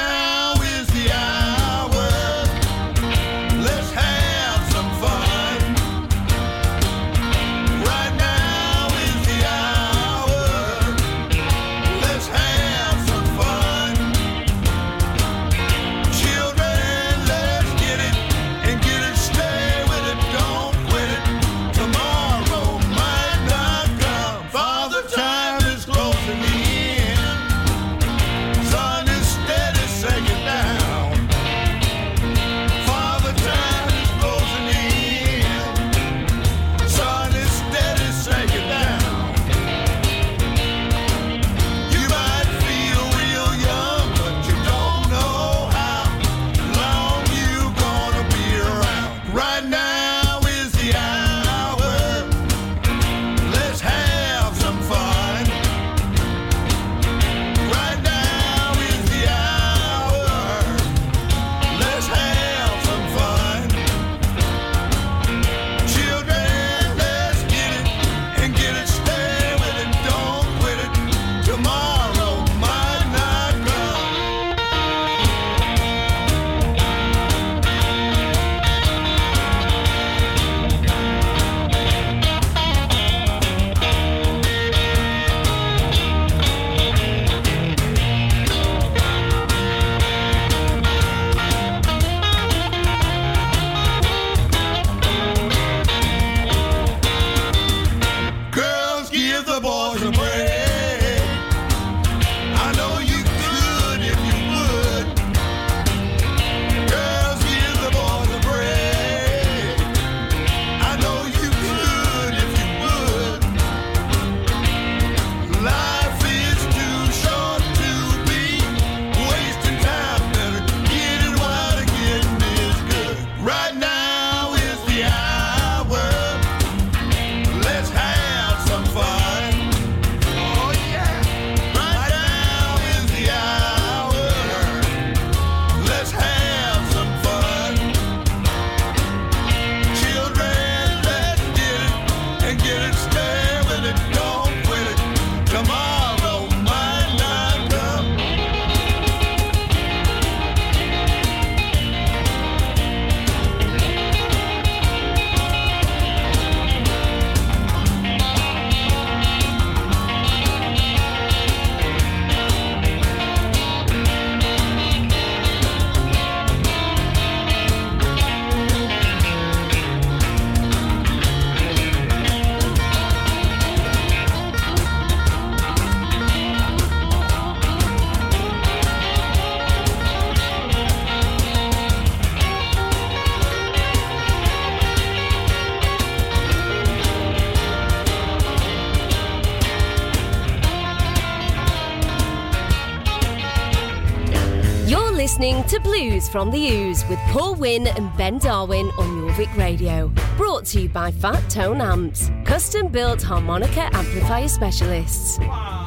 [196.19, 200.11] Blues from the Ooze with Paul Wynn and Ben Darwin on Jorvik Radio.
[200.35, 205.37] Brought to you by Fat Tone Amps, custom built harmonica amplifier specialists.
[205.39, 205.78] One,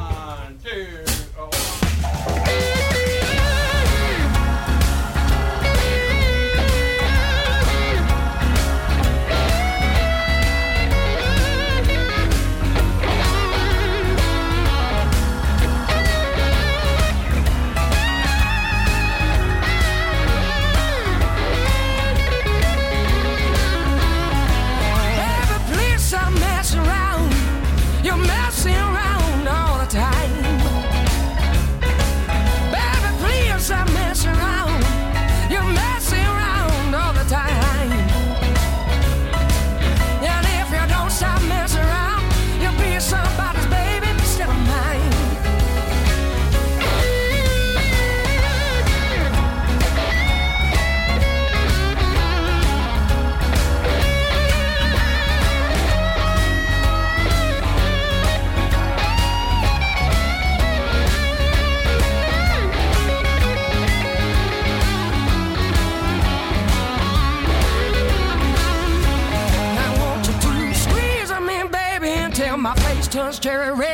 [73.13, 73.92] turns cherry red.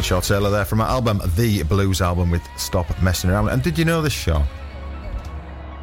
[0.00, 3.50] Joanne Shaw Taylor there from our album, The Blues Album with Stop Messing Around.
[3.50, 4.46] And did you know this, Sean?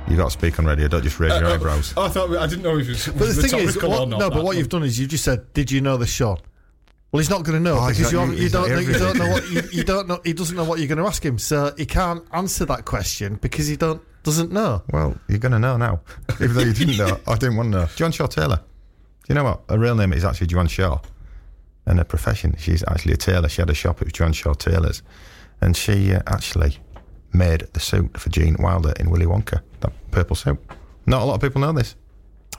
[0.08, 1.94] You got to speak on radio, don't just raise your Uh, uh, eyebrows.
[1.96, 4.44] I thought I didn't know if it was, But the thing is, what- no, but
[4.44, 6.40] what you've done is you just said, "Did you know this, Sean?"
[7.12, 9.30] Well, he's not going to know Oh, because you, you don't know, you don't know
[9.30, 10.20] what you, you don't know.
[10.26, 13.36] He doesn't know what you're going to ask him, so he can't answer that question
[13.40, 14.82] because he don't doesn't know.
[14.92, 16.00] Well, you're going to know now.
[16.42, 17.86] Even though you didn't know, I didn't want to know.
[17.96, 18.58] Joanne Shaw Taylor.
[18.58, 18.64] Do
[19.30, 19.62] you know what?
[19.70, 21.00] Her real name is actually Joanne Shaw.
[21.88, 23.48] And her profession, she's actually a tailor.
[23.50, 25.02] She had a shop at Joanne Shaw Taylor's.
[25.62, 26.78] And she uh, actually
[27.34, 30.60] made the suit for Gene Wilder in Willy Wonka, that purple suit.
[31.06, 31.96] Not a lot of people know this.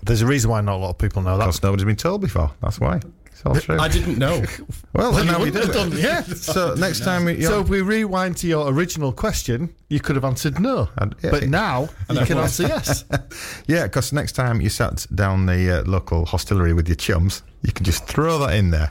[0.02, 1.44] There's a reason why not a lot of people know that.
[1.44, 2.50] Because nobody's been told before.
[2.62, 3.00] That's why.
[3.26, 3.78] It's all true.
[3.78, 4.42] I didn't know.
[4.94, 5.78] Well, Well, you now we wouldn't do.
[5.78, 6.22] have done- yeah.
[6.22, 10.24] So next time, we, So if we rewind to your original question, you could have
[10.24, 13.04] answered no, And- yeah, but it- now you can answer yes.
[13.68, 17.72] yeah, because next time you sat down the uh, local hostelry with your chums, you
[17.72, 18.90] can just throw that in there.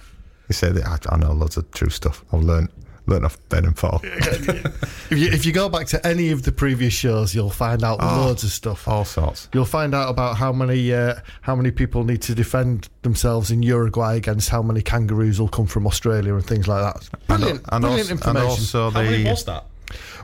[0.49, 2.23] You say that I, I know loads of true stuff.
[2.31, 2.69] I've learned
[3.05, 4.01] learned off Ben and Paul.
[5.09, 7.99] If you, if you go back to any of the previous shows, you'll find out
[8.01, 8.25] Oh.
[8.25, 8.85] loads of stuff.
[8.85, 9.47] All sorts.
[9.53, 13.63] You'll find out about how many uh, how many people need to defend themselves in
[13.63, 17.09] Uruguay against how many kangaroos will come from Australia and things like that.
[17.27, 18.49] Brilliant, and, brilliant also, and information.
[18.49, 19.65] also How many was that?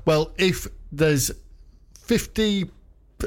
[0.05, 1.31] Well, if there's
[1.99, 2.69] 50,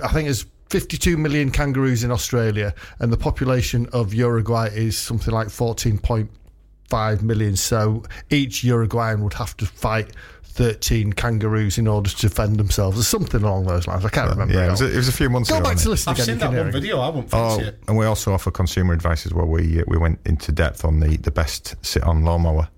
[0.04, 5.32] I think there's 52 million kangaroos in Australia, and the population of Uruguay is something
[5.32, 5.48] like
[6.88, 7.56] 14.5 million.
[7.56, 13.02] So each Uruguayan would have to fight 13 kangaroos in order to defend themselves, or
[13.02, 14.04] something along those lines.
[14.04, 14.54] I can't remember.
[14.54, 15.64] Yeah, it it was, a, it was a few months Go ago.
[15.68, 16.24] back to listen I've again.
[16.26, 17.00] seen you can that one video.
[17.00, 17.78] I wouldn't Oh, fancy it.
[17.88, 19.46] and we also offer consumer advice as well.
[19.46, 22.68] We uh, we went into depth on the, the best sit on lawnmower.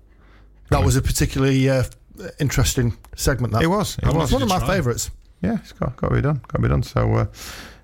[0.71, 1.83] That was a particularly uh,
[2.39, 3.53] interesting segment.
[3.53, 3.97] That It was.
[3.97, 4.29] It How was.
[4.29, 5.09] much one of my favourites.
[5.41, 6.41] Yeah, it's got, got to be done.
[6.49, 6.83] Got to be done.
[6.83, 7.25] So uh,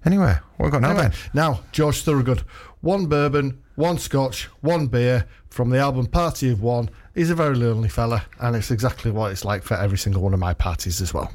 [0.06, 1.14] anyway, what we got now Anyway, then?
[1.34, 2.44] now George Thorogood,
[2.86, 6.88] one bourbon, one scotch, one beer from the album Party of One.
[7.16, 10.36] He's a very lonely fella, and it's exactly what it's like for every single one
[10.36, 11.34] of my parties as well.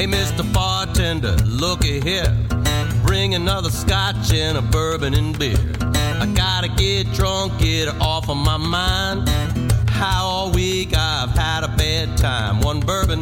[0.00, 0.50] Hey, Mr.
[0.50, 2.34] Bartender, looky here.
[3.04, 5.58] Bring another scotch and a bourbon and beer.
[5.78, 9.28] I gotta get drunk, get off of my mind.
[9.90, 12.62] How all week I've had a bad time.
[12.62, 13.18] One bourbon,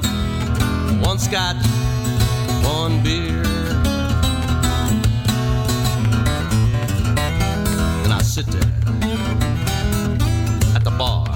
[1.03, 1.57] one scotch,
[2.63, 3.43] one beer.
[8.05, 8.63] And I sit there
[10.77, 11.27] at the bar,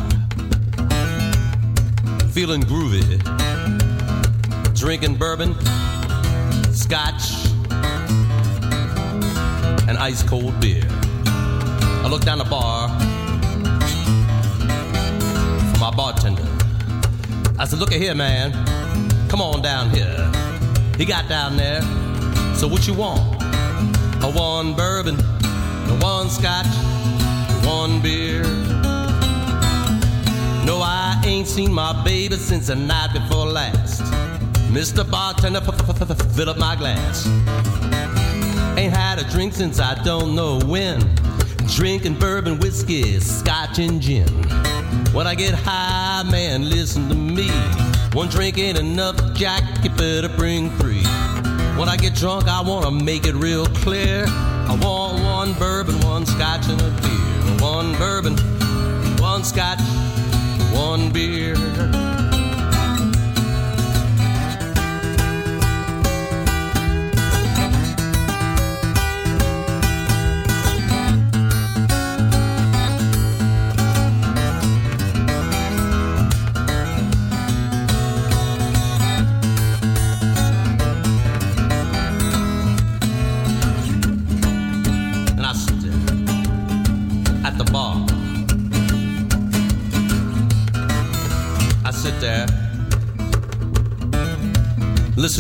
[2.29, 3.72] feeling groovy,
[4.83, 5.55] drinking bourbon,
[6.73, 7.47] scotch,
[9.87, 10.83] and ice cold beer.
[11.25, 12.89] I look down the bar
[15.73, 16.43] for my bartender.
[17.61, 18.51] I said, Look at here, man.
[19.29, 20.29] Come on down here.
[20.99, 21.81] He got down there.
[22.57, 23.41] So what you want?
[24.25, 28.43] A one bourbon, a one scotch, a one beer.
[30.67, 34.32] No, I ain't seen my baby since the night before last.
[34.73, 35.09] Mr.
[35.09, 35.61] Bartender,
[36.35, 37.27] fill up my glass.
[38.79, 40.99] Ain't had a drink since I don't know when.
[41.75, 44.27] Drinking bourbon, whiskey, scotch, and gin.
[45.13, 47.51] When I get high, man, listen to me.
[48.15, 51.05] One drink ain't enough, Jack, you better bring three.
[51.77, 54.25] When I get drunk, I wanna make it real clear.
[54.27, 57.61] I want one bourbon, one scotch, and a beer.
[57.61, 58.39] One bourbon,
[59.19, 59.81] one scotch,
[60.73, 61.57] one beer.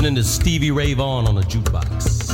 [0.02, 2.28] Listening to Stevie Ray Vaughan on a jukebox.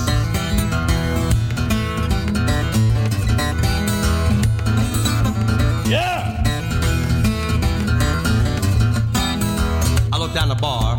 [5.87, 6.43] Yeah!
[10.11, 10.97] I look down the bar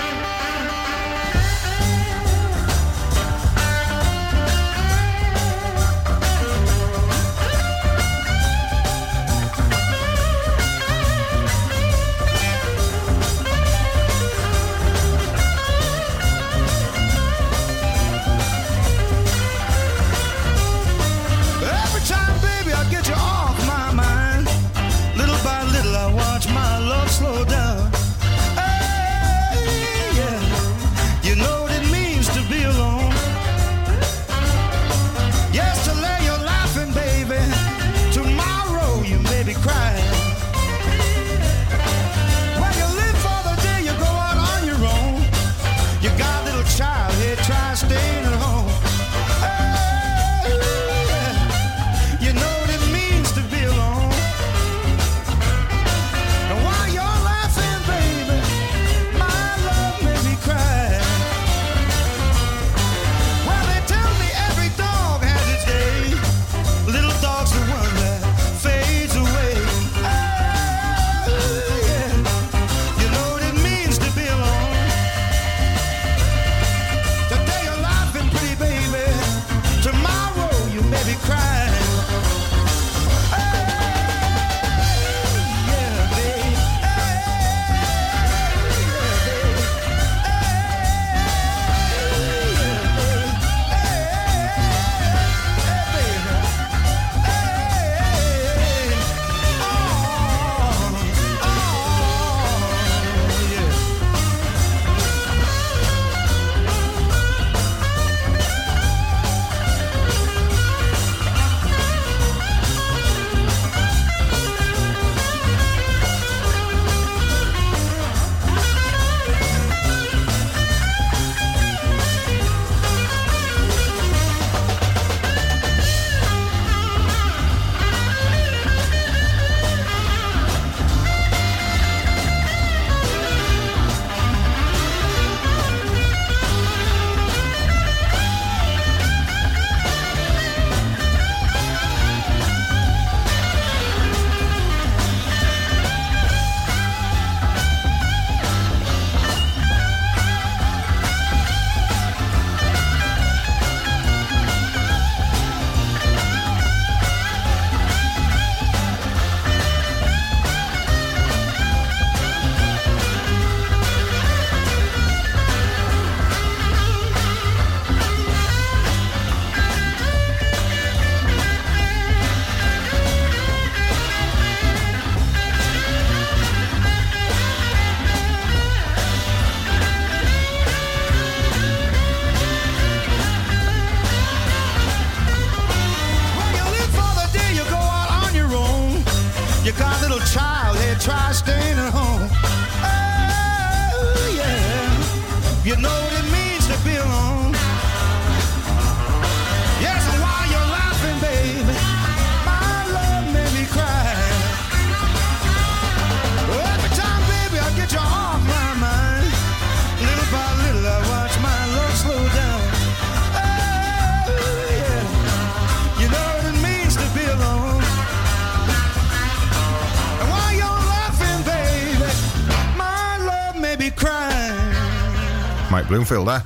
[226.08, 226.40] Bloomfield there.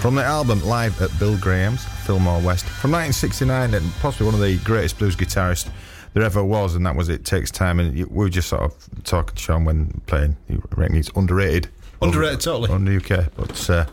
[0.00, 4.40] From the album Live at Bill Graham's, Fillmore West, from 1969, and possibly one of
[4.40, 5.70] the greatest blues guitarists
[6.12, 7.80] there ever was, and that was It Takes Time.
[7.80, 8.74] And we were just sort of
[9.04, 10.36] talking to Sean when playing.
[10.48, 11.68] You reckon he's underrated?
[12.02, 12.70] Underrated, totally.
[12.70, 13.86] On the UK, but uh,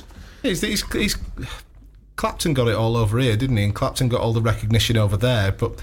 [0.44, 1.18] He's, he's, he's,
[2.18, 3.64] Clapton got it all over here, didn't he?
[3.64, 5.80] And Clapton got all the recognition over there, but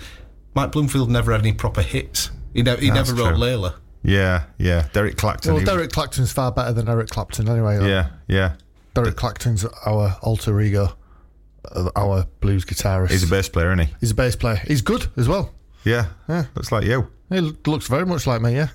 [0.55, 2.31] Mike Bloomfield never had any proper hits.
[2.52, 3.44] He, ne- he That's never wrote true.
[3.47, 3.74] Layla.
[4.02, 4.89] yeah, yeah.
[4.93, 5.52] Derek Clapton.
[5.52, 7.78] Well, he- Derek Clapton's far better than Eric Clapton anyway.
[7.78, 7.86] though.
[7.86, 8.56] Yeah, yeah.
[8.95, 10.97] Derek Clapton's our alter ego,
[11.97, 13.11] our blues guitarist.
[13.11, 13.95] He's a bass player, isn't he?
[14.01, 14.57] He's a bass player.
[14.66, 15.53] He's good as well.
[15.85, 16.45] Yeah, Yeah.
[16.55, 17.09] looks like you.
[17.29, 18.69] He looks very much like me, yeah.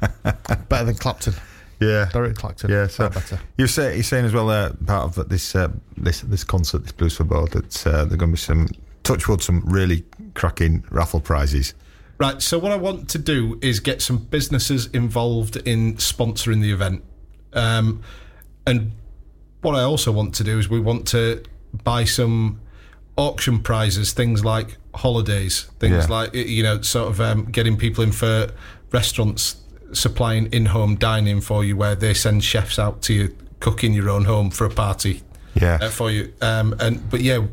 [0.68, 1.34] better than Clapton.
[1.80, 2.70] Yeah, Derek Clapton.
[2.70, 3.38] Yeah, so better.
[3.58, 6.92] you say you're saying as well uh, part of this uh, this this concert, this
[6.92, 8.68] Blues for Board, that uh, there're going to be some
[9.02, 11.74] touchwood, some really cracking raffle prizes.
[12.18, 16.72] Right, so what I want to do is get some businesses involved in sponsoring the
[16.72, 17.04] event.
[17.52, 18.02] Um,
[18.66, 18.92] and
[19.66, 21.42] what I also want to do is we want to
[21.84, 22.60] buy some
[23.16, 26.16] auction prizes, things like holidays, things Yeah.
[26.18, 28.48] like, you know, sort of um, getting people in for
[28.92, 29.56] restaurants
[29.92, 33.92] supplying in home dining for you, where they send chefs out to you, cook in
[33.92, 35.22] your own home for a party
[35.54, 36.32] Yeah, uh, for you.
[36.40, 37.46] Um, and But yeah,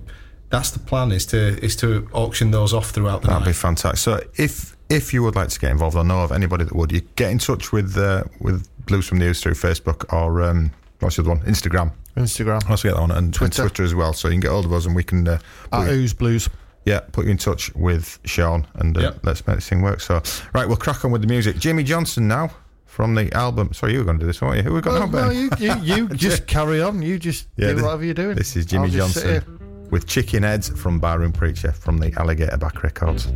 [0.49, 3.34] that's the plan is to is to auction those off throughout the night.
[3.40, 3.49] that'd night.
[3.49, 3.98] be fantastic.
[3.98, 6.91] So if if you would like to get involved, I know of anybody that would,
[6.91, 10.72] you get in touch with uh, with Blues from the Ooze through Facebook or um,
[10.99, 11.91] what's the other one, Instagram.
[12.15, 12.65] Instagram.
[12.68, 13.64] I also get that on and and Twitter.
[13.64, 15.40] Twitter as well, so you can get hold of us and we can uh,
[15.72, 16.49] put At you- Ooze Blues.
[16.85, 19.19] Yeah, put you in touch with Sean and uh, Yep.
[19.23, 20.02] let's make this thing work.
[20.02, 20.22] So,
[20.53, 21.57] right, we'll crack on with the music.
[21.57, 22.52] Jimmy Johnson now
[22.85, 23.72] from the album.
[23.73, 24.64] Sorry, you were going to do this, weren't you?
[24.64, 27.02] Who we got Well, now, no, you, you, you just carry on.
[27.02, 28.35] You just do thi- whatever you're doing.
[28.35, 32.11] This is Jimmy I'll just sit Johnson with Chicken Heads from Barroom Preacher from the
[32.19, 33.27] Alligator Back Records.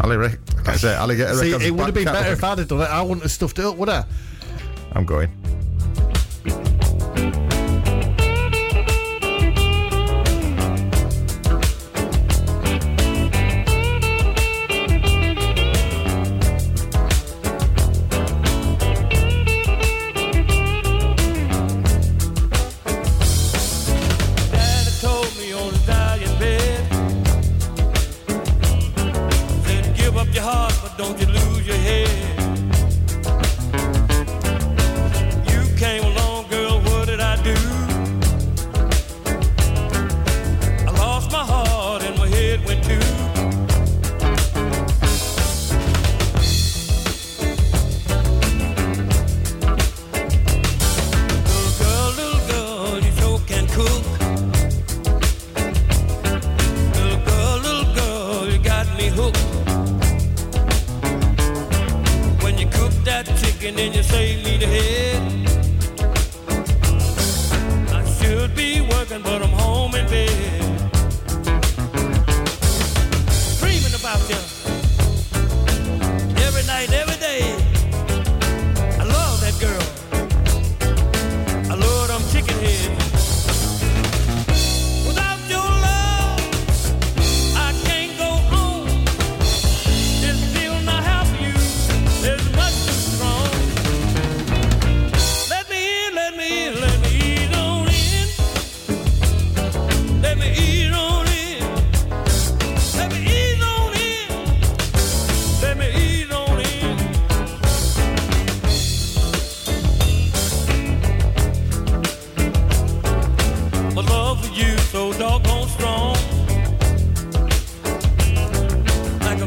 [0.00, 1.64] Ali, Re- I say Alligator See, Records.
[1.66, 2.42] it would have been back better if.
[2.42, 2.84] I'd have done it.
[2.84, 4.04] I wouldn't have stuffed it up, would I?
[4.92, 5.30] I'm going.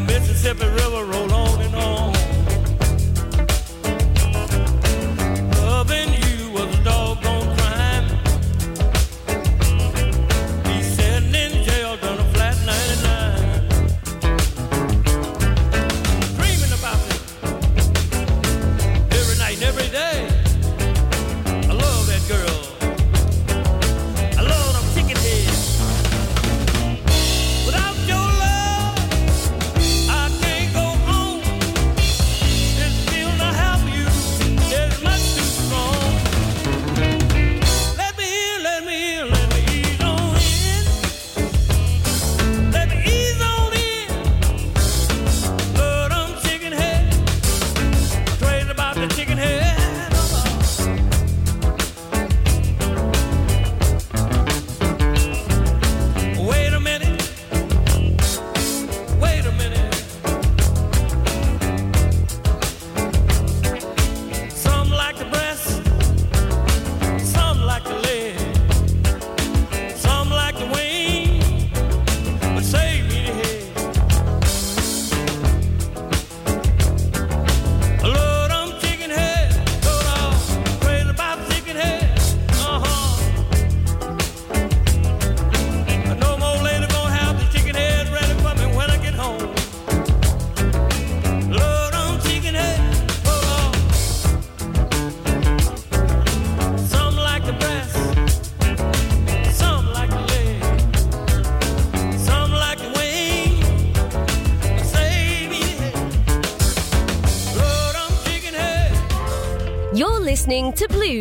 [0.07, 1.54] Mississippi River roll on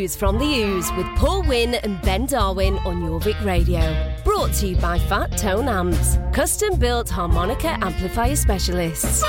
[0.05, 3.81] Blues from the Ooze with Paul Wynn and Ben Darwin on Jorvik Radio.
[4.22, 9.24] Brought to you by Fat Tone Amps, custom built harmonica amplifier specialists.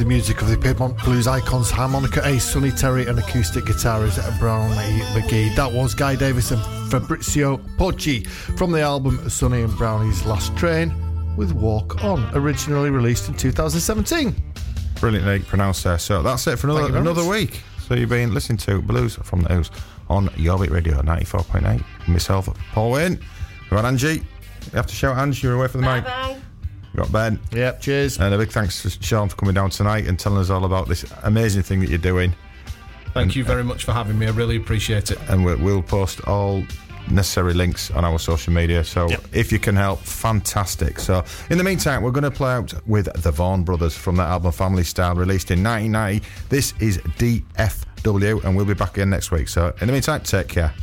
[0.00, 5.02] The music of the Piedmont Blues icons, harmonica ace Sonny Terry and acoustic guitarist Brownie
[5.12, 5.54] McGhee.
[5.56, 10.94] That was Guy Davis and Fabrizio Poggi from the album Sonny and Brownie's Last Train
[11.36, 14.34] with Walk On, originally released in 2017.
[15.00, 15.98] Brilliantly pronounced there.
[15.98, 17.60] So that's it for another another week.
[17.86, 19.70] So you've been listening to Blues from the Ooze
[20.08, 22.08] on Jorvik Radio 94.8.
[22.08, 23.20] Myself, Paul Wynn.
[23.70, 24.14] Angie.
[24.14, 26.04] You have to shout Angie, you're away from the mic.
[27.00, 27.40] Got Ben.
[27.52, 28.20] Yep, cheers.
[28.20, 30.86] And a big thanks to Sean for coming down tonight and telling us all about
[30.86, 32.34] this amazing thing that you're doing.
[33.14, 34.26] Thank you very uh, much for having me.
[34.26, 35.18] I really appreciate it.
[35.30, 36.62] And we'll, we'll post all
[37.10, 38.84] necessary links on our social media.
[38.84, 41.00] So if you can help, fantastic.
[41.00, 44.26] So in the meantime, we're going to play out with the Vaughan Brothers from their
[44.26, 46.22] album Family Style, released in 1990.
[46.50, 49.48] This is DFW, and we'll be back again next week.
[49.48, 50.74] So in the meantime, take care.